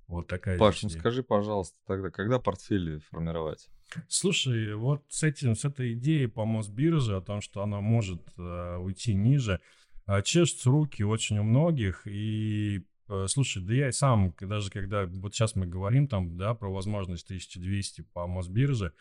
Вот 0.07 0.27
такая 0.27 0.57
Паш, 0.57 0.81
ну 0.83 0.89
скажи, 0.89 1.21
пожалуйста, 1.21 1.77
тогда, 1.85 2.09
когда 2.09 2.39
портфели 2.39 2.97
формировать? 3.11 3.69
Слушай, 4.07 4.73
вот 4.73 5.03
с 5.09 5.23
этим, 5.23 5.55
с 5.55 5.65
этой 5.65 5.93
идеей 5.93 6.27
по 6.27 6.45
Мосбирже 6.45 7.17
о 7.17 7.21
том, 7.21 7.41
что 7.41 7.61
она 7.61 7.81
может 7.81 8.21
э, 8.37 8.77
уйти 8.77 9.13
ниже, 9.13 9.59
э, 10.07 10.21
чешутся 10.23 10.69
руки 10.69 11.03
очень 11.03 11.37
у 11.39 11.43
многих, 11.43 12.07
и 12.07 12.85
э, 13.07 13.25
Слушай, 13.27 13.63
да 13.63 13.73
я 13.73 13.89
и 13.89 13.91
сам, 13.91 14.33
даже 14.39 14.71
когда, 14.71 15.05
вот 15.05 15.35
сейчас 15.35 15.55
мы 15.55 15.67
говорим 15.67 16.07
там, 16.07 16.37
да, 16.37 16.55
про 16.55 16.71
возможность 16.71 17.25
1200 17.25 18.01
по 18.13 18.25
Мосбирже, 18.25 18.93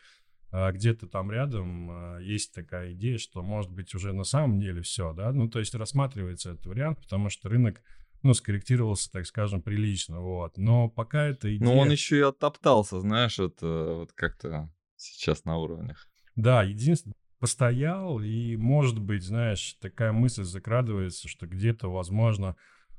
где-то 0.51 1.07
там 1.07 1.31
рядом 1.31 1.91
а, 1.91 2.19
есть 2.19 2.55
такая 2.55 2.93
идея, 2.93 3.19
что 3.19 3.43
может 3.43 3.71
быть 3.71 3.95
уже 3.95 4.13
на 4.13 4.25
самом 4.25 4.61
деле 4.61 4.83
все, 4.83 5.13
да, 5.13 5.33
ну 5.33 5.49
то 5.49 5.59
есть 5.59 5.75
рассматривается 5.75 6.53
этот 6.53 6.67
вариант, 6.67 7.01
потому 7.01 7.29
что 7.29 7.49
рынок, 7.49 7.83
ну, 8.23 8.35
скорректировался, 8.35 9.11
так 9.11 9.27
скажем, 9.27 9.63
прилично, 9.63 10.21
вот, 10.21 10.57
но 10.57 10.89
пока 10.89 11.27
это 11.27 11.55
идея... 11.55 11.69
Ну 11.69 11.77
он 11.77 11.91
еще 11.91 12.19
и 12.19 12.23
оттоптался, 12.23 13.01
знаешь, 13.01 13.39
это 13.39 13.95
вот 13.99 14.13
как-то 14.13 14.73
сейчас 14.97 15.45
на 15.45 15.59
уровнях. 15.59 16.09
Да, 16.35 16.63
единственное, 16.63 17.15
постоял, 17.39 18.21
и 18.21 18.57
может 18.57 18.99
быть, 18.99 19.23
знаешь, 19.23 19.77
такая 19.81 20.13
мысль 20.13 20.45
закрадывается, 20.45 21.29
что 21.29 21.47
где-то, 21.47 21.91
возможно, 21.91 22.57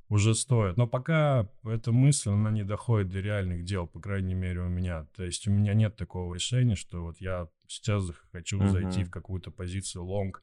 уже 0.09 0.33
стоит. 0.33 0.75
Но 0.75 0.87
пока 0.87 1.47
эта 1.63 1.91
мысль, 1.91 2.31
она 2.31 2.49
не 2.49 2.63
доходит 2.63 3.09
до 3.09 3.19
реальных 3.19 3.63
дел, 3.63 3.87
по 3.87 3.99
крайней 3.99 4.33
мере, 4.33 4.61
у 4.61 4.67
меня. 4.67 5.05
То 5.15 5.23
есть 5.23 5.47
у 5.47 5.51
меня 5.51 5.73
нет 5.75 5.95
такого 5.95 6.33
решения, 6.33 6.75
что 6.75 7.03
вот 7.03 7.21
я 7.21 7.47
сейчас 7.67 8.09
хочу 8.31 8.59
uh-huh. 8.59 8.69
зайти 8.69 9.03
в 9.03 9.11
какую-то 9.11 9.51
позицию 9.51 10.05
лонг, 10.05 10.41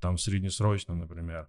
там 0.00 0.18
среднесрочно, 0.18 0.94
например. 0.94 1.48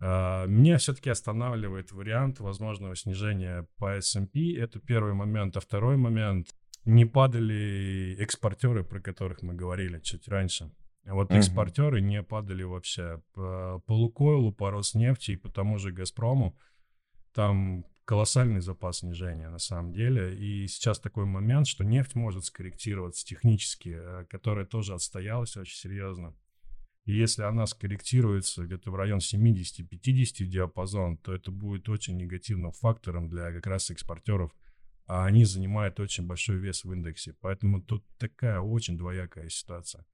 Uh, 0.00 0.46
меня 0.46 0.78
все-таки 0.78 1.10
останавливает 1.10 1.90
вариант 1.90 2.38
возможного 2.38 2.94
снижения 2.94 3.66
по 3.78 3.96
S&P. 3.96 4.54
Это 4.56 4.78
первый 4.78 5.14
момент. 5.14 5.56
А 5.56 5.60
второй 5.60 5.96
момент, 5.96 6.54
не 6.84 7.04
падали 7.04 8.16
экспортеры, 8.20 8.84
про 8.84 9.00
которых 9.00 9.42
мы 9.42 9.54
говорили 9.54 9.98
чуть 9.98 10.28
раньше. 10.28 10.70
Вот 11.04 11.30
uh-huh. 11.30 11.38
экспортеры 11.38 12.02
не 12.02 12.22
падали 12.22 12.62
вообще. 12.64 13.22
По 13.32 13.82
Лукойлу, 13.88 14.52
по 14.52 14.70
Роснефти 14.70 15.32
и 15.32 15.36
по 15.36 15.50
тому 15.50 15.78
же 15.78 15.90
Газпрому 15.90 16.54
там 17.32 17.84
колоссальный 18.04 18.60
запас 18.60 19.00
снижения 19.00 19.50
на 19.50 19.58
самом 19.58 19.92
деле. 19.92 20.34
И 20.34 20.66
сейчас 20.66 20.98
такой 20.98 21.26
момент, 21.26 21.66
что 21.66 21.84
нефть 21.84 22.14
может 22.14 22.46
скорректироваться 22.46 23.24
технически, 23.24 23.96
э, 24.00 24.24
которая 24.30 24.64
тоже 24.64 24.94
отстоялась 24.94 25.56
очень 25.58 25.76
серьезно. 25.76 26.34
И 27.04 27.12
если 27.12 27.42
она 27.42 27.66
скорректируется 27.66 28.64
где-то 28.64 28.90
в 28.90 28.94
район 28.94 29.18
70-50 29.18 30.44
диапазон, 30.44 31.18
то 31.18 31.34
это 31.34 31.50
будет 31.50 31.88
очень 31.88 32.16
негативным 32.16 32.72
фактором 32.72 33.28
для 33.28 33.52
как 33.52 33.66
раз 33.66 33.90
экспортеров, 33.90 34.54
а 35.06 35.26
они 35.26 35.44
занимают 35.44 36.00
очень 36.00 36.26
большой 36.26 36.56
вес 36.56 36.84
в 36.84 36.92
индексе. 36.92 37.34
Поэтому 37.40 37.82
тут 37.82 38.06
такая 38.18 38.60
очень 38.60 38.96
двоякая 38.96 39.50
ситуация. 39.50 40.06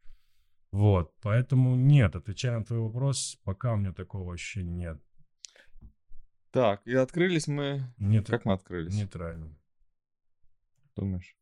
Вот, 0.73 1.15
поэтому 1.21 1.77
нет, 1.77 2.17
отвечая 2.17 2.59
на 2.59 2.65
твой 2.65 2.81
вопрос, 2.81 3.39
пока 3.45 3.75
у 3.75 3.77
меня 3.77 3.93
такого 3.93 4.35
ощущения 4.35 4.75
нет. 4.75 5.01
Так, 6.55 6.87
и 6.87 6.95
открылись 6.95 7.49
мы... 7.49 7.83
Нет, 7.99 8.29
как 8.29 8.45
мы 8.45 8.53
открылись? 8.53 8.95
Нейтрально. 8.95 9.59
Думаешь? 10.95 11.37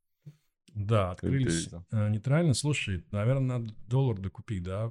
Да, 0.69 1.11
открылись 1.11 1.69
э, 1.91 2.09
нейтрально. 2.09 2.55
Слушай, 2.55 3.05
наверное, 3.11 3.59
надо 3.59 3.75
доллар 3.87 4.19
докупить, 4.19 4.63
да? 4.63 4.91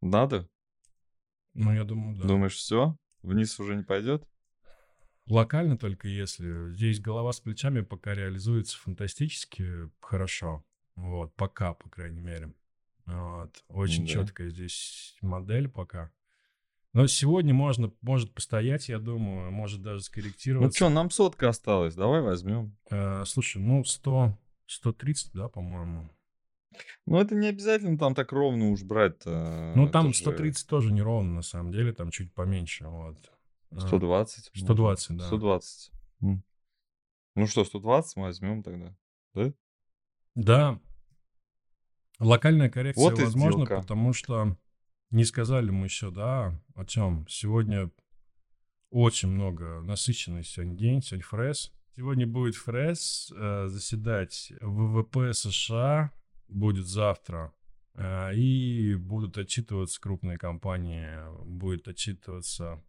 Надо? 0.00 0.48
Ну, 1.54 1.72
я 1.72 1.84
думаю, 1.84 2.16
да. 2.16 2.26
Думаешь, 2.26 2.56
все? 2.56 2.98
Вниз 3.22 3.60
уже 3.60 3.76
не 3.76 3.84
пойдет? 3.84 4.26
Локально 5.26 5.78
только 5.78 6.08
если. 6.08 6.72
Здесь 6.72 6.98
голова 6.98 7.32
с 7.32 7.38
плечами 7.38 7.82
пока 7.82 8.12
реализуется 8.12 8.76
фантастически 8.76 9.88
хорошо. 10.00 10.64
Вот, 10.96 11.32
пока, 11.36 11.74
по 11.74 11.88
крайней 11.88 12.22
мере. 12.22 12.52
Вот. 13.04 13.64
Очень 13.68 14.04
да. 14.04 14.14
четкая 14.14 14.50
здесь 14.50 15.16
модель 15.22 15.68
пока. 15.68 16.10
Но 16.96 17.06
сегодня 17.08 17.52
можно, 17.52 17.92
может 18.00 18.32
постоять, 18.32 18.88
я 18.88 18.98
думаю, 18.98 19.52
может 19.52 19.82
даже 19.82 20.00
скорректироваться. 20.00 20.82
Ну 20.82 20.88
что, 20.88 20.94
нам 20.94 21.10
сотка 21.10 21.50
осталась, 21.50 21.94
давай 21.94 22.22
возьмем. 22.22 22.74
Э, 22.90 23.24
слушай, 23.26 23.60
ну 23.60 23.84
100, 23.84 24.34
130, 24.64 25.32
да, 25.34 25.50
по-моему. 25.50 26.08
Ну 27.04 27.20
это 27.20 27.34
не 27.34 27.48
обязательно 27.48 27.98
там 27.98 28.14
так 28.14 28.32
ровно 28.32 28.70
уж 28.70 28.82
брать 28.82 29.26
Ну 29.26 29.90
там 29.92 30.14
130 30.14 30.58
же... 30.58 30.66
тоже 30.66 30.90
не 30.90 31.02
ровно, 31.02 31.34
на 31.34 31.42
самом 31.42 31.70
деле, 31.70 31.92
там 31.92 32.10
чуть 32.10 32.32
поменьше, 32.32 32.86
вот. 32.86 33.18
120? 33.76 34.52
120, 34.54 35.10
может. 35.10 35.20
да. 35.20 35.26
120. 35.26 35.92
Ну 36.20 37.46
что, 37.46 37.64
120 37.66 38.16
мы 38.16 38.22
возьмем 38.22 38.62
тогда, 38.62 38.96
да? 39.34 39.52
Да. 40.34 40.80
Локальная 42.20 42.70
коррекция 42.70 43.02
вот 43.02 43.18
возможно, 43.18 43.66
потому 43.66 44.14
что 44.14 44.56
не 45.10 45.24
сказали 45.24 45.70
мы 45.70 45.86
еще, 45.86 46.10
да, 46.10 46.60
о 46.74 46.84
чем. 46.84 47.26
Сегодня 47.28 47.90
очень 48.90 49.28
много 49.28 49.80
насыщенный 49.82 50.44
сегодня 50.44 50.76
день, 50.76 51.02
сегодня 51.02 51.24
ФРС. 51.24 51.72
Сегодня 51.96 52.26
будет 52.26 52.56
ФРС 52.56 53.32
э, 53.34 53.68
заседать. 53.68 54.52
ВВП 54.60 55.32
США 55.32 56.12
будет 56.48 56.86
завтра. 56.86 57.54
Э, 57.94 58.34
и 58.34 58.94
будут 58.96 59.38
отчитываться 59.38 60.00
крупные 60.00 60.38
компании. 60.38 61.08
Будет 61.44 61.88
отчитываться... 61.88 62.82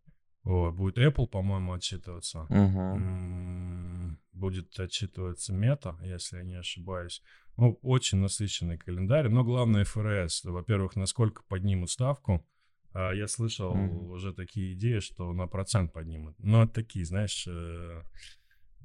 О, 0.48 0.72
будет 0.72 0.98
Apple, 0.98 1.28
по-моему, 1.28 1.74
отчитываться. 1.74 2.48
Uh-huh. 2.50 4.16
Будет 4.32 4.80
отчитываться 4.80 5.54
Meta, 5.54 5.96
если 6.06 6.38
я 6.38 6.44
не 6.44 6.56
ошибаюсь. 6.56 7.22
Ну, 7.58 7.78
очень 7.82 8.20
насыщенный 8.20 8.78
календарь, 8.78 9.28
но 9.28 9.44
главное 9.44 9.84
ФРС. 9.84 10.46
Во-первых, 10.46 10.96
насколько 10.96 11.44
поднимут 11.50 11.90
ставку. 11.90 12.48
А, 12.94 13.12
я 13.12 13.28
слышал 13.28 13.76
mm-hmm. 13.76 14.08
уже 14.08 14.34
такие 14.34 14.74
идеи, 14.74 15.00
что 15.00 15.34
на 15.34 15.48
процент 15.48 15.92
поднимут. 15.92 16.36
Но 16.40 16.66
такие, 16.66 17.04
знаешь, 17.04 17.46
э, 17.46 18.04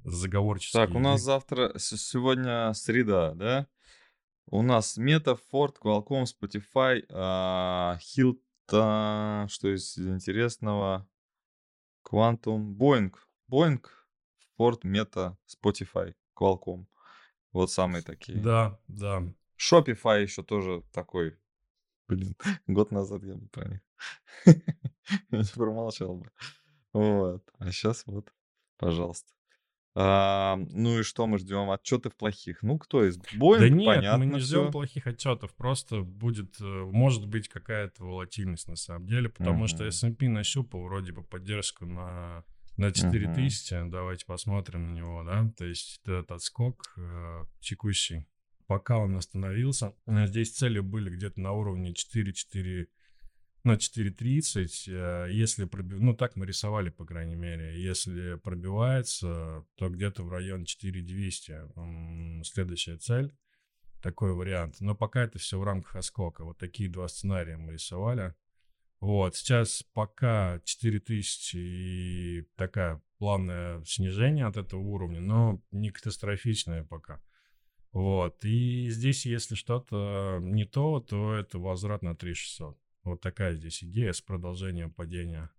заговорческие. 0.02 0.86
Так, 0.86 0.96
у 0.96 0.98
нас 0.98 1.22
завтра, 1.22 1.74
сегодня 1.78 2.72
среда, 2.74 3.34
да? 3.34 3.68
У 4.46 4.62
нас 4.62 4.96
Мета, 4.96 5.38
Ford, 5.52 5.76
Qualcomm, 5.80 6.24
Spotify, 6.24 7.06
Hilton, 8.00 9.48
что 9.48 9.72
из 9.72 9.96
интересного, 9.96 11.06
Quantum, 12.02 12.74
Boeing, 12.74 13.14
Boeing, 13.48 13.84
Ford, 14.56 14.84
Meta, 14.84 15.36
Spotify, 15.46 16.14
Qualcomm. 16.34 16.86
Вот 17.52 17.70
самые 17.70 18.02
такие. 18.02 18.38
Да, 18.38 18.78
да. 18.88 19.22
Shopify 19.58 20.22
еще 20.22 20.42
тоже 20.42 20.82
такой. 20.92 21.36
Блин, 22.08 22.36
год 22.66 22.90
назад 22.90 23.22
я 23.24 23.34
бы 23.34 23.48
про 23.48 23.68
них 23.68 23.80
не 25.30 25.44
промолчал 25.54 26.16
бы. 26.16 26.30
Вот. 26.92 27.44
А 27.58 27.70
сейчас 27.70 28.06
вот, 28.06 28.32
пожалуйста. 28.76 29.32
А, 29.94 30.56
ну 30.70 31.00
и 31.00 31.02
что 31.02 31.26
мы 31.26 31.38
ждем? 31.38 31.70
Отчетов 31.70 32.16
плохих? 32.16 32.62
Ну, 32.62 32.78
кто 32.78 33.04
из 33.04 33.18
Boeing? 33.18 33.58
Да 33.58 33.68
нет, 33.68 33.86
понятно, 33.86 34.18
мы 34.18 34.26
не 34.26 34.40
ждем 34.40 34.64
все. 34.64 34.72
плохих 34.72 35.06
отчетов. 35.06 35.54
Просто 35.54 36.00
будет, 36.00 36.58
э, 36.60 36.64
может 36.64 37.26
быть, 37.26 37.48
какая-то 37.48 38.04
волатильность 38.04 38.68
на 38.68 38.76
самом 38.76 39.06
деле, 39.06 39.28
потому 39.28 39.64
uh-huh. 39.64 39.68
что 39.68 39.84
S&P 39.84 40.28
нащупал 40.28 40.82
вроде 40.84 41.12
бы 41.12 41.22
поддержку 41.22 41.84
на 41.84 42.44
на 42.78 42.90
4000, 42.90 43.74
uh-huh. 43.74 43.90
давайте 43.90 44.24
посмотрим 44.24 44.92
на 44.92 44.96
него, 44.96 45.22
да, 45.24 45.46
то 45.58 45.66
есть 45.66 46.00
этот 46.04 46.30
отскок 46.30 46.94
э, 46.96 47.44
текущий, 47.60 48.26
пока 48.66 48.96
он 48.96 49.14
остановился, 49.14 49.94
здесь 50.06 50.52
цели 50.52 50.80
были 50.80 51.10
где-то 51.10 51.38
на 51.38 51.52
уровне 51.52 51.92
4-4, 51.92 52.86
на 53.64 53.74
4.30, 53.74 54.66
э, 54.88 55.32
если 55.32 55.66
пробив... 55.66 56.00
ну 56.00 56.14
так 56.14 56.36
мы 56.36 56.46
рисовали, 56.46 56.90
по 56.90 57.04
крайней 57.04 57.36
мере, 57.36 57.80
если 57.80 58.34
пробивается, 58.34 59.64
то 59.76 59.88
где-то 59.88 60.24
в 60.24 60.30
районе 60.30 60.66
4200 60.66 62.44
следующая 62.44 62.96
цель, 62.96 63.32
такой 64.02 64.34
вариант, 64.34 64.80
но 64.80 64.96
пока 64.96 65.22
это 65.22 65.38
все 65.38 65.58
в 65.58 65.64
рамках 65.64 65.96
отскока, 65.96 66.44
вот 66.44 66.58
такие 66.58 66.90
два 66.90 67.06
сценария 67.08 67.56
мы 67.56 67.72
рисовали, 67.74 68.34
Вот, 69.00 69.36
сейчас 69.36 69.84
пока 69.94 70.60
4000 70.64 71.56
и 71.56 72.48
такая 72.56 73.00
плавное 73.18 73.82
снижение 73.84 74.46
от 74.46 74.56
этого 74.56 74.80
уровня, 74.80 75.20
но 75.20 75.62
не 75.70 75.90
катастрофичное 75.90 76.84
пока. 76.84 77.22
Вот, 77.92 78.44
и 78.44 78.88
здесь, 78.90 79.26
если 79.26 79.54
что-то 79.54 80.38
не 80.40 80.64
то, 80.64 81.00
то 81.00 81.34
это 81.34 81.58
возврат 81.58 82.02
на 82.02 82.16
3600. 82.16 82.81
Вот 83.04 83.20
такая 83.20 83.54
здесь 83.54 83.82
идея 83.82 84.12
с 84.12 84.20
продолжением 84.20 84.92
падения. 84.92 85.50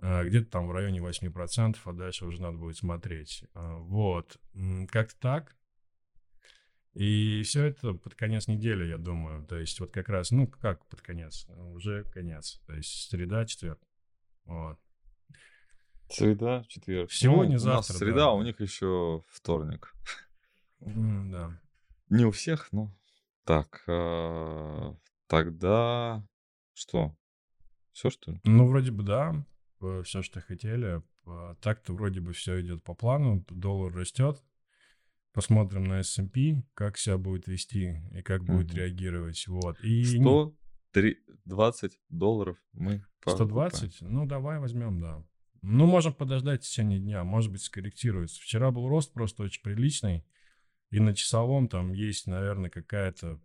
А, 0.00 0.24
где-то 0.24 0.50
там 0.50 0.68
в 0.68 0.72
районе 0.72 1.00
8%, 1.00 1.76
а 1.84 1.92
дальше 1.92 2.26
уже 2.26 2.40
надо 2.40 2.58
будет 2.58 2.76
смотреть. 2.76 3.44
А, 3.54 3.76
вот, 3.78 4.38
как-то 4.88 5.18
так. 5.20 5.56
И 6.94 7.42
все 7.42 7.64
это 7.64 7.92
под 7.92 8.14
конец 8.14 8.48
недели, 8.48 8.86
я 8.86 8.96
думаю. 8.96 9.44
То 9.46 9.58
есть 9.58 9.78
вот 9.80 9.90
как 9.90 10.08
раз, 10.08 10.30
ну 10.30 10.46
как 10.46 10.86
под 10.86 11.02
конец? 11.02 11.46
Уже 11.48 12.04
конец. 12.04 12.60
То 12.66 12.74
есть 12.74 13.10
среда, 13.10 13.44
четверг. 13.44 13.78
Вот. 14.44 14.78
Среда, 16.08 16.64
четверг. 16.68 17.12
Сегодня, 17.12 17.54
ну, 17.54 17.58
завтра. 17.58 17.94
У 17.94 17.98
среда, 17.98 18.16
да. 18.16 18.32
у 18.32 18.42
них 18.42 18.60
еще 18.60 19.24
вторник. 19.28 19.92
Mm, 20.80 21.30
да. 21.30 21.60
Не 22.08 22.24
у 22.24 22.30
всех, 22.30 22.72
но 22.72 22.94
так. 23.44 23.82
Э, 23.88 24.94
тогда 25.26 26.26
что? 26.76 27.16
Все 27.92 28.10
что 28.10 28.32
ли? 28.32 28.40
Ну, 28.44 28.66
вроде 28.68 28.90
бы 28.92 29.02
да. 29.02 29.46
Все, 30.04 30.22
что 30.22 30.40
хотели. 30.40 31.02
Так-то 31.60 31.92
вроде 31.92 32.20
бы 32.20 32.32
все 32.32 32.60
идет 32.60 32.84
по 32.84 32.94
плану. 32.94 33.44
Доллар 33.48 33.92
растет. 33.94 34.44
Посмотрим 35.32 35.84
на 35.84 36.00
S&P, 36.00 36.62
как 36.74 36.96
себя 36.98 37.18
будет 37.18 37.46
вести 37.46 38.00
и 38.12 38.22
как 38.22 38.44
будет 38.44 38.70
mm 38.70 38.74
реагировать. 38.76 39.46
Вот. 39.48 39.78
И 39.80 40.04
120 40.04 42.00
долларов 42.08 42.56
мы 42.72 43.04
120? 43.20 44.02
Ну, 44.02 44.26
давай 44.26 44.58
возьмем, 44.58 45.00
да. 45.00 45.22
Ну, 45.60 45.86
можем 45.86 46.14
подождать 46.14 46.62
в 46.62 46.66
течение 46.68 47.00
дня, 47.00 47.24
может 47.24 47.50
быть, 47.50 47.62
скорректируется. 47.62 48.40
Вчера 48.40 48.70
был 48.70 48.88
рост 48.88 49.12
просто 49.12 49.42
очень 49.42 49.62
приличный, 49.62 50.24
и 50.90 51.00
на 51.00 51.14
часовом 51.14 51.68
там 51.68 51.92
есть, 51.92 52.26
наверное, 52.26 52.70
какая-то 52.70 53.40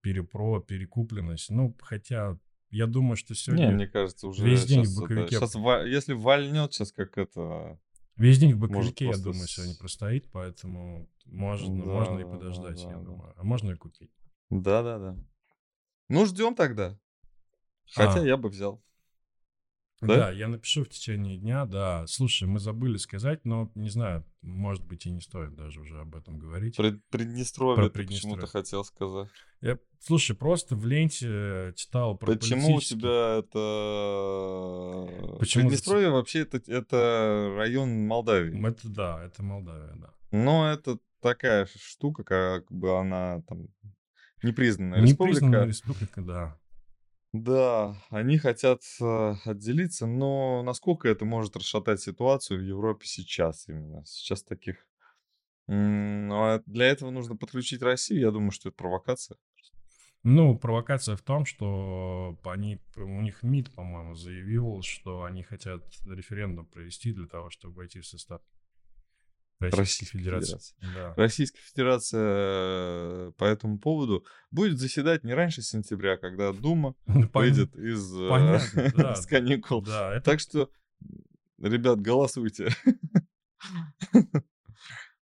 перепро, 0.00 0.60
перекупленность. 0.60 1.50
Ну, 1.50 1.76
хотя 1.80 2.38
я 2.70 2.86
думаю, 2.86 3.16
что 3.16 3.34
сегодня... 3.34 3.66
Не, 3.66 3.72
мне 3.72 3.86
кажется, 3.86 4.28
уже 4.28 4.44
весь 4.44 4.64
день 4.64 4.84
в 4.84 5.00
боковике. 5.00 5.36
Это, 5.36 5.46
сейчас, 5.46 5.86
если 5.86 6.12
вальнет, 6.12 6.72
сейчас 6.72 6.92
как 6.92 7.18
это 7.18 7.78
Весь 8.20 8.38
день 8.38 8.52
в 8.52 8.58
боковике, 8.58 9.06
я 9.06 9.16
думаю, 9.16 9.48
сегодня 9.48 9.74
простоит, 9.76 10.30
поэтому 10.30 11.08
можно, 11.24 11.82
да, 11.82 11.90
можно 11.90 12.18
и 12.18 12.24
подождать, 12.24 12.76
да, 12.76 12.90
я 12.90 12.96
да. 12.98 13.02
думаю. 13.02 13.34
А 13.34 13.42
можно 13.42 13.70
и 13.70 13.76
купить. 13.76 14.10
Да-да-да. 14.50 15.16
Ну, 16.10 16.26
ждем 16.26 16.54
тогда. 16.54 16.98
Хотя 17.94 18.20
а. 18.20 18.26
я 18.26 18.36
бы 18.36 18.50
взял. 18.50 18.82
Да? 20.00 20.16
да, 20.16 20.30
я 20.30 20.48
напишу 20.48 20.84
в 20.84 20.88
течение 20.88 21.36
дня, 21.36 21.66
да. 21.66 22.06
Слушай, 22.06 22.48
мы 22.48 22.58
забыли 22.58 22.96
сказать, 22.96 23.44
но 23.44 23.70
не 23.74 23.90
знаю, 23.90 24.24
может 24.40 24.82
быть 24.84 25.04
и 25.04 25.10
не 25.10 25.20
стоит 25.20 25.54
даже 25.54 25.80
уже 25.80 26.00
об 26.00 26.16
этом 26.16 26.38
говорить. 26.38 26.76
Пред, 26.76 27.04
Приднестровье 27.10 27.90
ты 27.90 28.06
почему-то 28.06 28.46
хотел 28.46 28.82
сказать. 28.84 29.28
Я, 29.60 29.78
слушай, 29.98 30.34
просто 30.34 30.74
в 30.74 30.86
ленте 30.86 31.74
читал 31.76 32.16
про 32.16 32.32
Почему 32.32 32.76
у 32.76 32.80
тебя 32.80 33.40
это... 33.40 35.06
Почему 35.38 35.64
Приднестровье 35.64 36.06
это... 36.06 36.14
вообще 36.14 36.40
это, 36.40 36.62
это 36.66 37.54
район 37.56 38.06
Молдавии. 38.06 38.66
Это 38.66 38.88
да, 38.88 39.22
это 39.22 39.42
Молдавия, 39.42 39.94
да. 39.96 40.14
Но 40.30 40.70
это 40.70 40.98
такая 41.20 41.68
штука, 41.76 42.24
как 42.24 42.72
бы 42.72 42.98
она 42.98 43.42
там 43.42 43.68
непризнанная 44.42 45.02
республика. 45.02 45.44
Непризнанная 45.44 45.66
республика, 45.66 46.22
да. 46.22 46.59
Да, 47.32 47.96
они 48.10 48.38
хотят 48.38 48.82
э, 49.00 49.34
отделиться, 49.44 50.06
но 50.06 50.62
насколько 50.64 51.08
это 51.08 51.24
может 51.24 51.56
расшатать 51.56 52.00
ситуацию 52.00 52.58
в 52.58 52.64
Европе 52.64 53.06
сейчас 53.06 53.68
именно? 53.68 54.04
Сейчас 54.04 54.42
таких... 54.42 54.84
Ну, 55.68 56.34
а 56.34 56.60
для 56.66 56.86
этого 56.86 57.10
нужно 57.10 57.36
подключить 57.36 57.82
Россию. 57.82 58.20
Я 58.22 58.30
думаю, 58.32 58.50
что 58.50 58.70
это 58.70 58.76
провокация. 58.76 59.38
Ну, 60.24 60.58
провокация 60.58 61.16
в 61.16 61.22
том, 61.22 61.46
что 61.46 62.36
они, 62.44 62.80
у 62.96 63.20
них 63.22 63.42
МИД, 63.44 63.72
по-моему, 63.74 64.16
заявил, 64.16 64.82
что 64.82 65.22
они 65.22 65.44
хотят 65.44 65.82
референдум 66.04 66.66
провести 66.66 67.12
для 67.12 67.26
того, 67.26 67.48
чтобы 67.50 67.76
войти 67.76 68.00
в 68.00 68.06
состав 68.06 68.42
Российской, 69.60 69.78
Российской 69.78 70.18
Федерации. 70.18 70.46
Федерации. 70.46 70.76
Да. 70.94 71.14
Российская 71.16 71.60
Федерация 71.60 72.22
э, 72.22 73.32
по 73.36 73.44
этому 73.44 73.78
поводу 73.78 74.24
будет 74.50 74.78
заседать 74.78 75.22
не 75.22 75.34
раньше 75.34 75.60
сентября, 75.62 76.16
когда 76.16 76.52
Дума 76.52 76.94
ну, 77.06 77.28
выйдет 77.34 77.76
из 77.76 78.12
э, 78.16 78.92
да. 78.96 79.14
каникул. 79.28 79.82
Да, 79.82 80.14
это... 80.14 80.24
Так 80.24 80.40
что, 80.40 80.70
ребят, 81.58 82.00
голосуйте. 82.00 82.68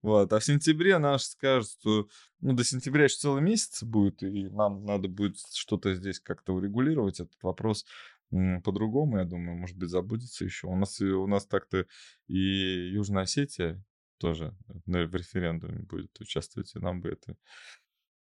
Вот. 0.01 0.31
А 0.33 0.37
в 0.37 0.43
сентябре 0.43 0.99
наш 0.99 1.23
скажет, 1.23 1.67
что 1.79 2.07
ну, 2.39 2.53
до 2.53 2.63
сентября 2.63 3.05
еще 3.05 3.15
целый 3.15 3.41
месяц 3.41 3.81
будет, 3.81 4.21
и 4.21 4.49
нам 4.49 4.85
надо 4.85 5.07
будет 5.07 5.37
что-то 5.51 5.95
здесь 5.95 6.19
как-то 6.19 6.53
урегулировать, 6.53 7.19
этот 7.19 7.41
вопрос 7.41 7.87
по-другому, 8.29 9.17
я 9.17 9.25
думаю, 9.25 9.57
может 9.57 9.75
быть, 9.77 9.89
забудется 9.89 10.45
еще. 10.45 10.67
У 10.67 10.75
нас, 10.75 11.01
у 11.01 11.25
нас 11.25 11.47
так-то 11.47 11.87
и 12.27 12.89
Южная 12.91 13.23
Осетия 13.23 13.83
тоже 14.17 14.55
в 14.85 15.15
референдуме 15.15 15.79
будет 15.79 16.19
участвовать, 16.19 16.75
и 16.75 16.79
нам 16.79 17.01
бы 17.01 17.09
это 17.09 17.37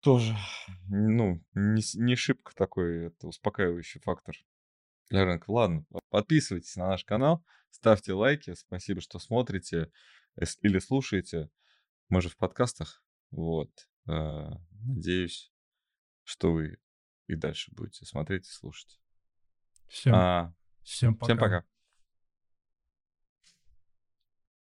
тоже, 0.01 0.35
ну, 0.89 1.41
не, 1.53 1.81
не 1.95 2.15
шибко 2.15 2.53
такой 2.55 3.07
это 3.07 3.27
успокаивающий 3.27 4.01
фактор 4.01 4.35
для 5.09 5.23
рынка. 5.23 5.49
Ладно, 5.49 5.85
подписывайтесь 6.09 6.75
на 6.75 6.87
наш 6.87 7.05
канал, 7.05 7.45
ставьте 7.69 8.11
лайки, 8.13 8.53
спасибо, 8.53 8.99
что 8.99 9.19
смотрите 9.19 9.91
или 10.61 10.79
слушаете. 10.79 11.49
Мы 12.09 12.21
же 12.21 12.29
в 12.29 12.37
подкастах, 12.37 13.03
вот. 13.31 13.71
А, 14.05 14.59
надеюсь, 14.71 15.53
что 16.23 16.51
вы 16.51 16.77
и 17.27 17.35
дальше 17.35 17.71
будете 17.73 18.05
смотреть 18.05 18.47
и 18.47 18.51
слушать. 18.51 18.99
Всем, 19.87 20.13
а, 20.13 20.53
всем 20.83 21.15
пока. 21.15 21.25
Всем 21.25 21.37
пока. 21.37 21.72